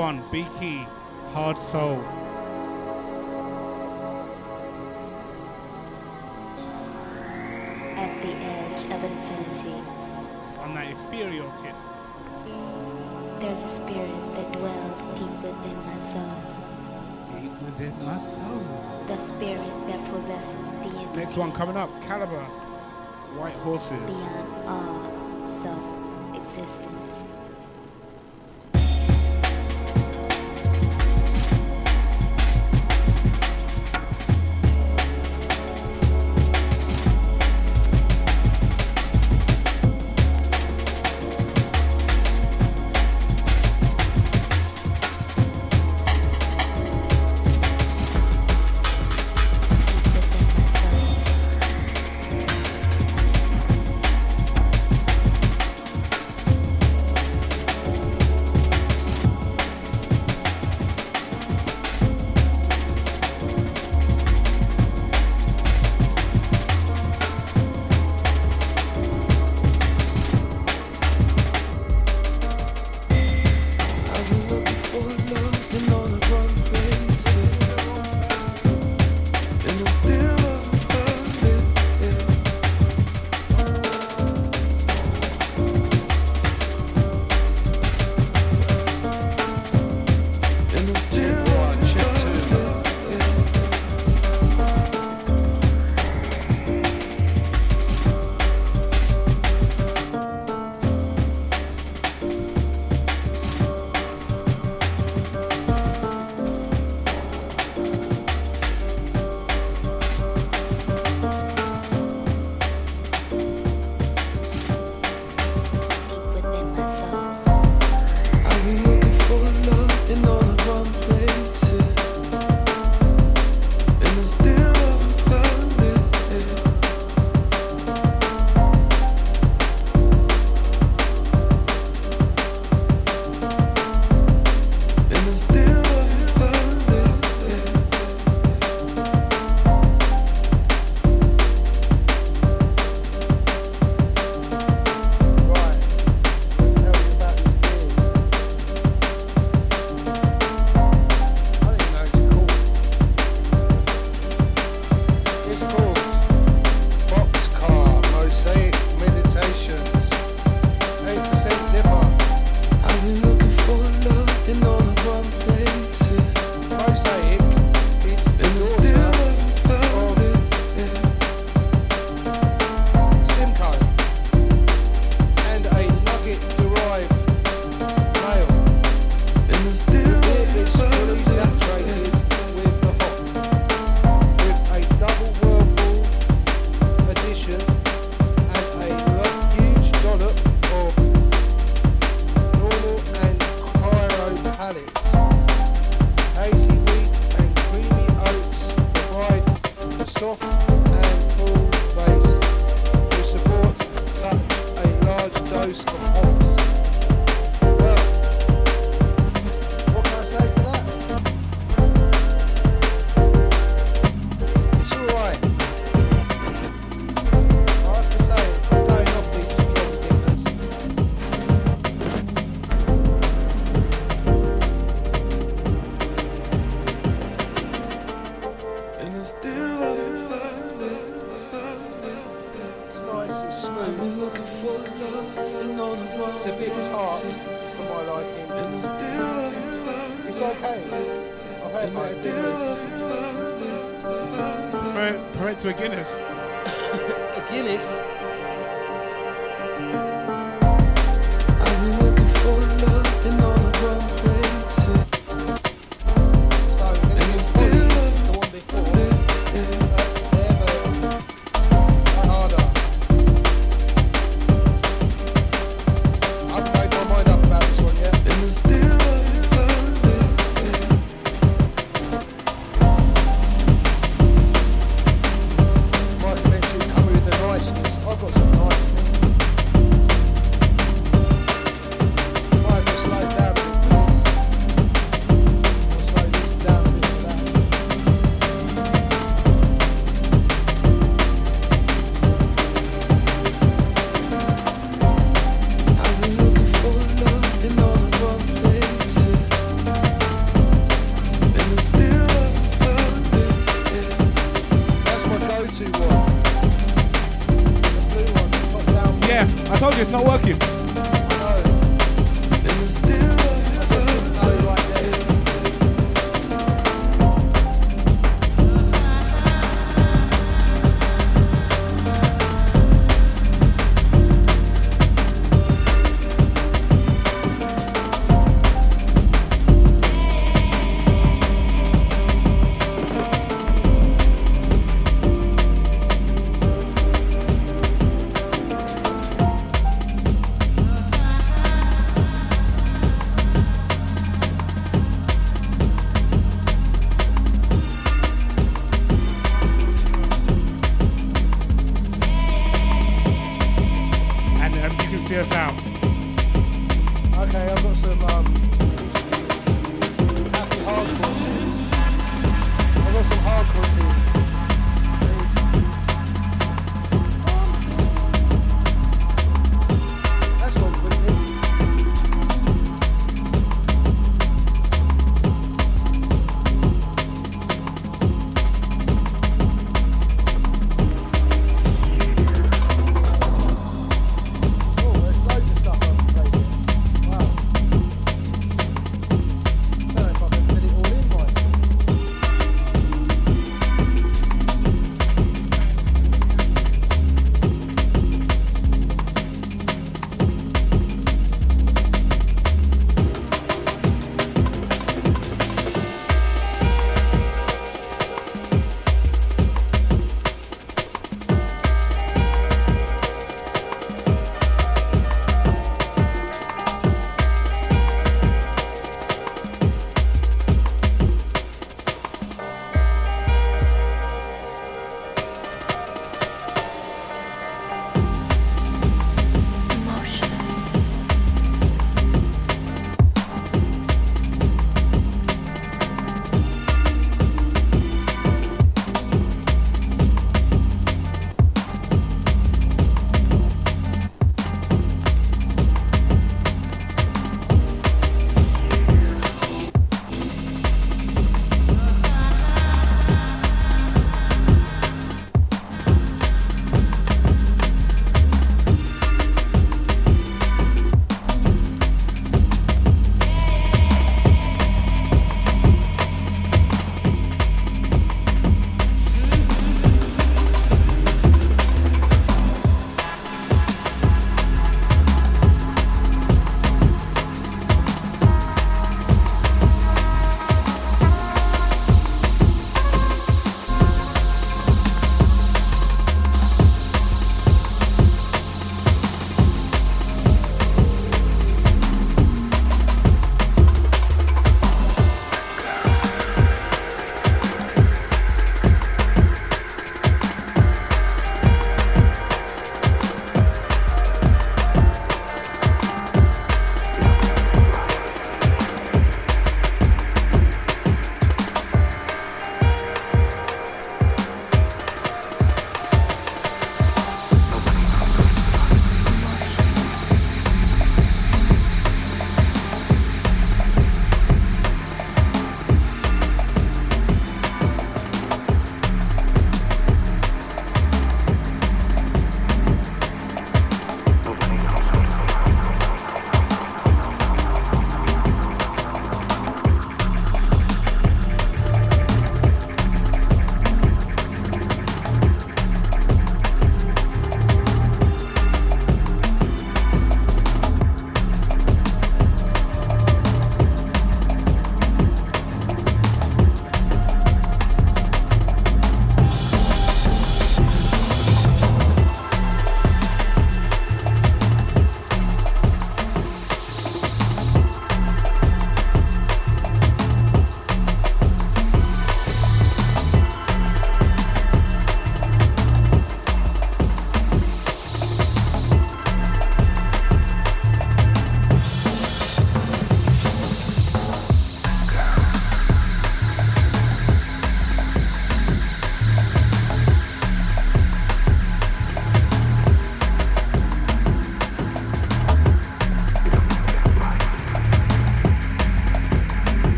one, 0.00 0.24
beaky, 0.32 0.86
Hard 1.34 1.58
Soul. 1.58 2.00
At 8.00 8.12
the 8.22 8.32
edge 8.32 8.84
of 8.86 9.04
infinity. 9.04 9.76
On 10.60 10.72
that 10.74 10.90
ethereal 10.90 11.52
tip. 11.60 11.76
There's 13.40 13.62
a 13.62 13.68
spirit 13.68 14.34
that 14.36 14.50
dwells 14.54 15.02
deep 15.18 15.36
within 15.42 15.76
my 15.84 15.98
soul. 16.00 16.32
Deep 17.38 17.52
within 17.60 17.94
my 18.02 18.16
soul. 18.16 19.04
The 19.06 19.18
spirit 19.18 19.86
that 19.86 20.02
possesses 20.06 20.72
the 20.72 20.98
entity. 20.98 21.20
Next 21.20 21.36
one 21.36 21.52
coming 21.52 21.76
up, 21.76 21.90
Calibre. 22.04 22.46
White 23.36 23.56
horses. 23.56 24.00
Beyond 24.06 24.66
all 24.66 25.44
self-existence. 25.44 27.26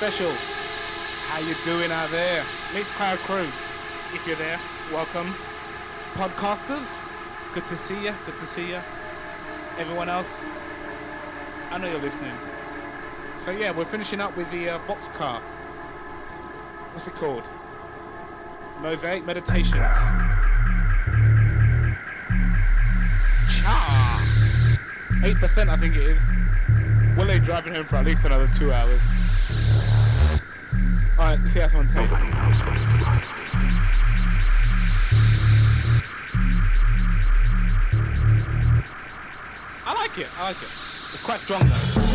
special. 0.00 0.32
How 1.28 1.40
you 1.40 1.54
doing 1.62 1.92
out 1.92 2.10
there? 2.10 2.42
Mixcloud 2.72 3.18
Crew. 3.18 3.46
If 4.14 4.26
you're 4.26 4.34
there, 4.36 4.58
welcome. 4.90 5.34
Podcasters, 6.14 6.98
good 7.52 7.66
to 7.66 7.76
see 7.76 8.04
you. 8.04 8.14
Good 8.24 8.38
to 8.38 8.46
see 8.46 8.70
you. 8.70 8.80
Everyone 9.76 10.08
else, 10.08 10.42
I 11.70 11.76
know 11.76 11.90
you're 11.90 12.00
listening. 12.00 12.32
So 13.44 13.50
yeah, 13.50 13.72
we're 13.72 13.84
finishing 13.84 14.22
up 14.22 14.34
with 14.38 14.50
the 14.50 14.70
uh, 14.70 14.78
box 14.88 15.06
car. 15.08 15.38
What's 16.94 17.06
it 17.06 17.12
called? 17.12 17.44
Mosaic 18.80 19.26
Meditations. 19.26 19.74
Cha! 23.50 24.26
8% 25.20 25.68
I 25.68 25.76
think 25.76 25.94
it 25.94 26.04
is. 26.04 26.22
Will 27.18 27.26
they 27.26 27.38
driving 27.38 27.74
home 27.74 27.84
for 27.84 27.96
at 27.96 28.06
least 28.06 28.24
another 28.24 28.46
two 28.46 28.72
hours 28.72 29.02
on 31.30 31.48
see 31.48 31.60
how 31.60 31.78
on 31.78 31.86
tape. 31.86 32.10
I 39.86 39.94
like 39.94 40.18
it. 40.18 40.26
I 40.36 40.42
like 40.42 40.56
it. 40.56 40.68
It's 41.12 41.22
quite 41.22 41.40
strong 41.40 41.60
though. 41.60 42.09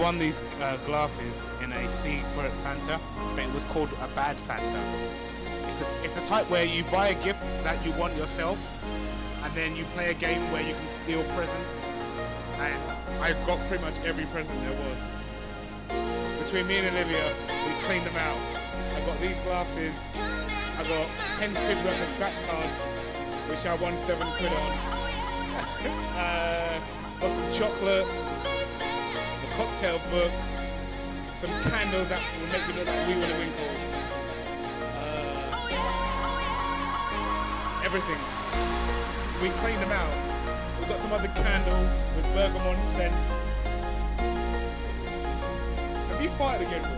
Won 0.00 0.18
these 0.18 0.38
uh, 0.62 0.78
glasses 0.86 1.42
in 1.62 1.70
a 1.72 1.90
Secret 2.00 2.54
Santa, 2.62 2.98
but 3.34 3.44
it 3.44 3.52
was 3.52 3.64
called 3.66 3.90
a 4.00 4.08
Bad 4.16 4.40
Santa. 4.40 4.80
It's 5.68 5.76
the, 5.76 6.04
it's 6.04 6.14
the 6.14 6.22
type 6.22 6.48
where 6.48 6.64
you 6.64 6.84
buy 6.84 7.08
a 7.08 7.22
gift 7.22 7.42
that 7.64 7.84
you 7.84 7.92
want 7.92 8.16
yourself, 8.16 8.58
and 9.42 9.54
then 9.54 9.76
you 9.76 9.84
play 9.96 10.10
a 10.10 10.14
game 10.14 10.50
where 10.52 10.62
you 10.62 10.72
can 10.72 10.88
steal 11.02 11.22
presents. 11.36 11.82
And 12.56 12.82
I 13.20 13.32
got 13.46 13.58
pretty 13.68 13.84
much 13.84 13.94
every 14.02 14.24
present 14.26 14.58
there 14.62 14.72
was. 14.72 16.44
Between 16.44 16.66
me 16.66 16.78
and 16.78 16.96
Olivia, 16.96 17.34
we 17.66 17.72
cleaned 17.84 18.06
them 18.06 18.16
out. 18.16 18.38
I 18.96 19.04
got 19.04 19.20
these 19.20 19.36
glasses. 19.44 19.92
I 20.16 20.84
got 20.88 21.08
10 21.38 21.52
quid 21.52 21.84
worth 21.84 22.00
of 22.00 22.08
scratch 22.14 22.40
cards, 22.48 22.72
which 23.50 23.66
I 23.66 23.74
won 23.74 23.98
7 24.06 24.26
quid 24.38 24.50
on. 24.50 24.72
uh, 26.16 26.80
got 27.20 27.30
some 27.30 27.52
chocolate, 27.52 28.06
cocktail 29.80 30.00
book, 30.10 30.32
some 31.38 31.48
candles 31.62 32.06
that 32.10 32.20
will 32.38 32.48
make 32.48 32.66
you 32.68 32.74
look 32.74 32.86
like 32.86 33.08
we 33.08 33.14
want 33.14 33.32
to 33.32 33.38
winkle. 33.38 33.70
Uh, 34.98 35.70
everything. 37.82 38.18
We 39.40 39.48
cleaned 39.60 39.80
them 39.80 39.90
out. 39.90 40.12
We've 40.78 40.86
got 40.86 41.00
some 41.00 41.14
other 41.14 41.28
candle 41.28 41.88
with 42.14 42.26
bergamot 42.34 42.76
scents. 42.94 43.16
Have 46.10 46.20
you 46.20 46.28
farted 46.30 46.66
again, 46.66 46.82
bro? 46.82 46.90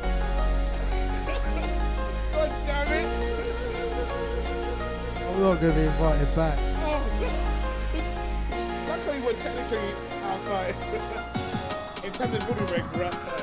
God 2.32 2.50
damn 2.66 2.88
it! 2.88 3.06
I'm 5.28 5.40
not 5.40 5.60
going 5.60 5.72
to 5.72 5.78
be 5.78 5.84
invited 5.86 6.34
back. 6.34 6.58
Oh, 6.82 7.00
God. 7.20 7.34
Luckily, 8.98 9.20
we're 9.20 9.34
technically 9.34 9.94
outside. 10.24 10.74
In 12.04 12.10
terms 12.10 12.34
of 12.34 12.42
voodoo 12.42 12.66
reg, 12.74 12.96
we're 12.96 13.04
outside. 13.04 13.41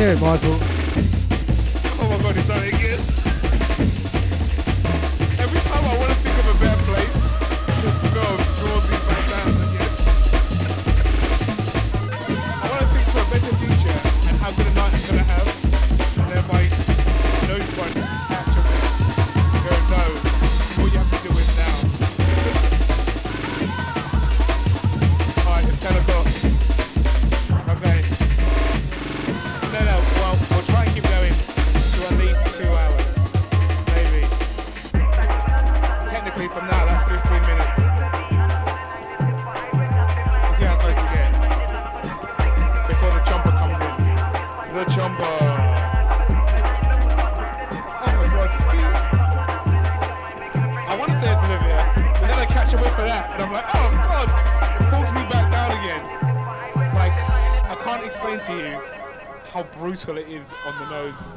Glad 0.00 0.40
to 0.40 0.69
how 60.04 60.12
brutal 60.12 60.18
it 60.18 60.34
is 60.34 60.46
on 60.66 60.78
the 60.78 60.90
nose. 60.90 61.29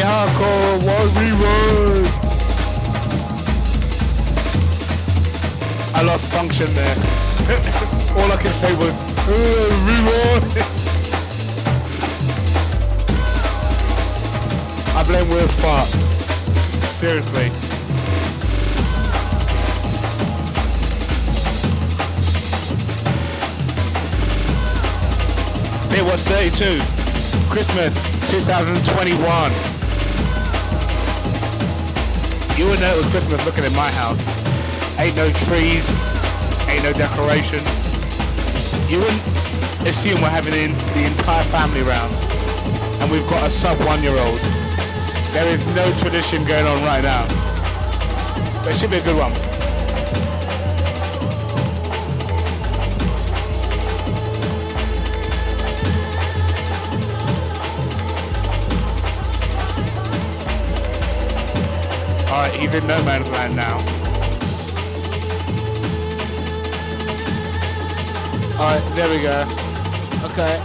Hardcore 0.00 0.78
was 0.86 1.10
reward. 1.18 2.06
I 5.94 6.02
lost 6.02 6.26
function 6.26 6.72
there. 6.74 6.96
All 8.16 8.30
I 8.30 8.36
could 8.40 8.52
say 8.52 8.74
was 8.76 8.94
uh. 9.28 9.78
I 14.96 15.02
blame 15.04 15.28
Will 15.28 15.48
Sparks. 15.48 16.00
Seriously. 16.98 17.50
It 25.96 26.04
was 26.04 26.22
32. 26.28 26.80
Christmas 27.50 27.92
2021. 28.30 29.67
You 32.58 32.66
would 32.66 32.80
know 32.80 32.92
it 32.92 32.98
was 32.98 33.08
Christmas 33.10 33.46
looking 33.46 33.62
at 33.62 33.70
my 33.70 33.88
house. 33.88 34.18
Ain't 34.98 35.14
no 35.14 35.30
trees, 35.46 35.86
ain't 36.66 36.82
no 36.82 36.92
decoration. 36.92 37.62
You 38.90 38.98
wouldn't 38.98 39.22
assume 39.86 40.20
we're 40.20 40.28
having 40.28 40.54
in 40.54 40.74
the 40.74 41.04
entire 41.06 41.44
family 41.54 41.82
round. 41.82 42.12
And 43.00 43.12
we've 43.12 43.26
got 43.30 43.46
a 43.46 43.50
sub 43.50 43.78
one 43.86 44.02
year 44.02 44.18
old. 44.18 44.40
There 45.30 45.46
is 45.46 45.64
no 45.76 45.86
tradition 45.98 46.44
going 46.46 46.66
on 46.66 46.82
right 46.82 47.04
now. 47.04 47.28
But 48.64 48.74
it 48.74 48.76
should 48.76 48.90
be 48.90 48.96
a 48.96 49.04
good 49.04 49.16
one. 49.16 49.47
He's 62.70 62.82
in 62.82 62.86
no 62.86 63.02
man's 63.02 63.30
land 63.30 63.56
now. 63.56 63.78
Alright, 68.60 68.84
there 68.94 69.08
we 69.08 69.22
go. 69.22 69.40
Okay. 70.26 70.60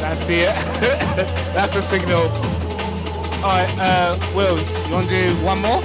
That's 0.00 0.24
the 0.24 0.46
that's 1.52 1.74
the 1.74 1.82
signal. 1.82 2.22
Alright, 3.44 3.68
uh 3.78 4.16
Will, 4.34 4.58
you 4.58 4.94
wanna 4.94 5.08
do 5.08 5.34
one 5.44 5.60
more? 5.60 5.82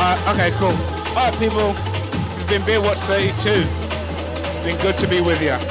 Alright, 0.00 0.28
okay, 0.28 0.50
cool. 0.52 0.72
Alright 1.14 1.38
people, 1.38 1.74
this 1.74 2.36
has 2.36 2.46
been 2.48 2.64
Beer 2.64 2.80
Watch 2.80 2.96
32. 3.00 3.50
It's 3.50 4.64
been 4.64 4.78
good 4.78 4.96
to 4.96 5.06
be 5.06 5.20
with 5.20 5.42
you 5.42 5.67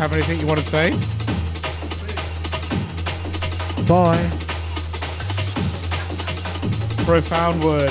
have 0.00 0.14
anything 0.14 0.40
you 0.40 0.46
want 0.46 0.58
to 0.58 0.64
say? 0.64 0.92
Bye. 3.86 4.16
Profound 7.04 7.62
word. 7.62 7.90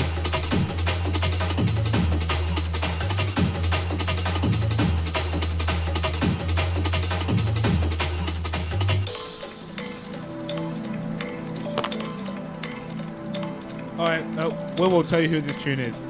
Alright, 13.96 14.24
uh, 14.36 14.50
Will 14.78 14.90
will 14.90 15.04
tell 15.04 15.20
you 15.20 15.28
who 15.28 15.40
this 15.40 15.56
tune 15.58 15.78
is. 15.78 16.09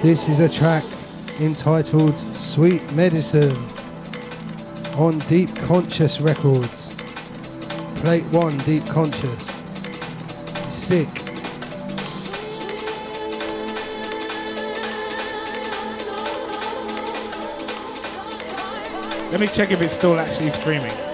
This 0.00 0.28
is 0.28 0.38
a 0.38 0.48
track 0.48 0.84
entitled 1.40 2.16
Sweet 2.32 2.92
Medicine 2.92 3.56
on 4.94 5.18
Deep 5.18 5.52
Conscious 5.56 6.20
Records. 6.20 6.94
Plate 7.96 8.24
1 8.26 8.58
Deep 8.58 8.86
Conscious. 8.86 9.44
Sick. 10.70 11.08
Let 19.32 19.40
me 19.40 19.48
check 19.48 19.72
if 19.72 19.82
it's 19.82 19.94
still 19.94 20.20
actually 20.20 20.50
streaming. 20.50 21.07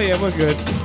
Oh, 0.00 0.02
yeah, 0.02 0.18
we're 0.18 0.30
good. 0.30 0.79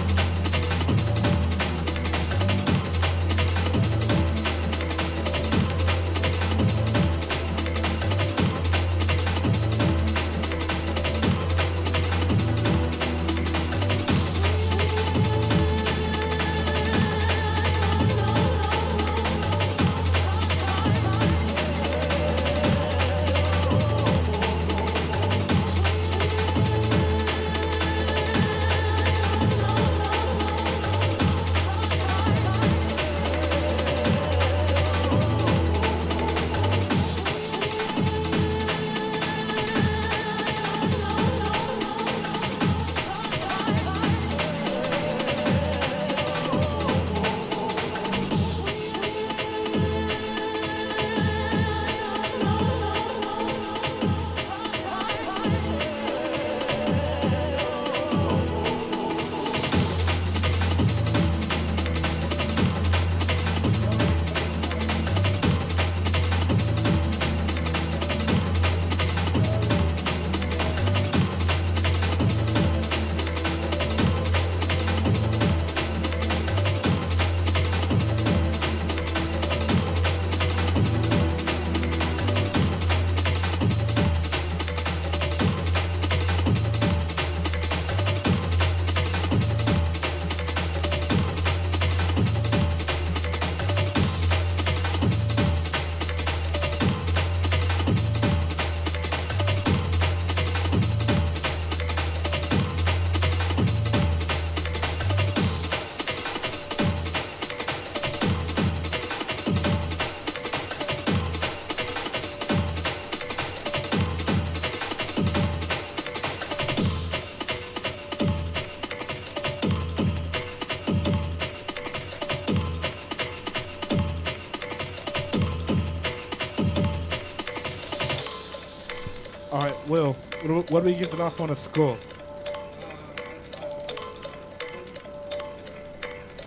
What 130.69 130.79
do, 130.83 130.87
we 130.87 130.95
give 130.95 131.11
the 131.11 131.17
last 131.17 131.37
one 131.39 131.51
a 131.51 131.55
score? 131.55 131.97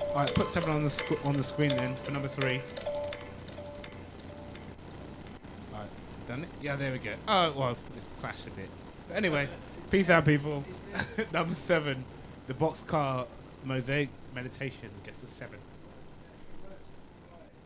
All 0.09 0.15
right, 0.17 0.35
put 0.35 0.51
seven 0.51 0.71
on 0.71 0.83
the 0.83 0.91
sc- 0.91 1.25
on 1.25 1.37
the 1.37 1.45
screen 1.45 1.71
then 1.71 1.95
for 2.03 2.11
number 2.11 2.27
three. 2.27 2.61
All 5.73 5.81
right, 5.81 5.89
done 6.27 6.43
it. 6.43 6.49
Yeah, 6.61 6.75
there 6.75 6.91
we 6.91 6.99
go. 6.99 7.15
Oh 7.29 7.53
well, 7.57 7.77
it's 7.97 8.07
clashed 8.21 8.49
a 8.49 8.51
bit. 8.51 8.69
But 9.07 9.19
anyway, 9.19 9.49
peace 9.91 10.11
out, 10.11 10.25
people. 10.25 10.65
number 11.33 11.55
seven, 11.55 12.05
the 12.49 12.55
boxcar 12.55 13.27
mosaic 13.65 14.09
meditation 14.35 14.91
gets 15.05 15.23
a 15.23 15.29
seven. 15.29 15.59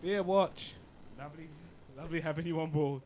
Yeah, 0.02 0.20
watch. 0.20 0.74
Lovely, 1.18 1.48
lovely 1.96 2.20
having 2.20 2.46
you 2.46 2.60
on 2.60 2.70
board. 2.70 3.00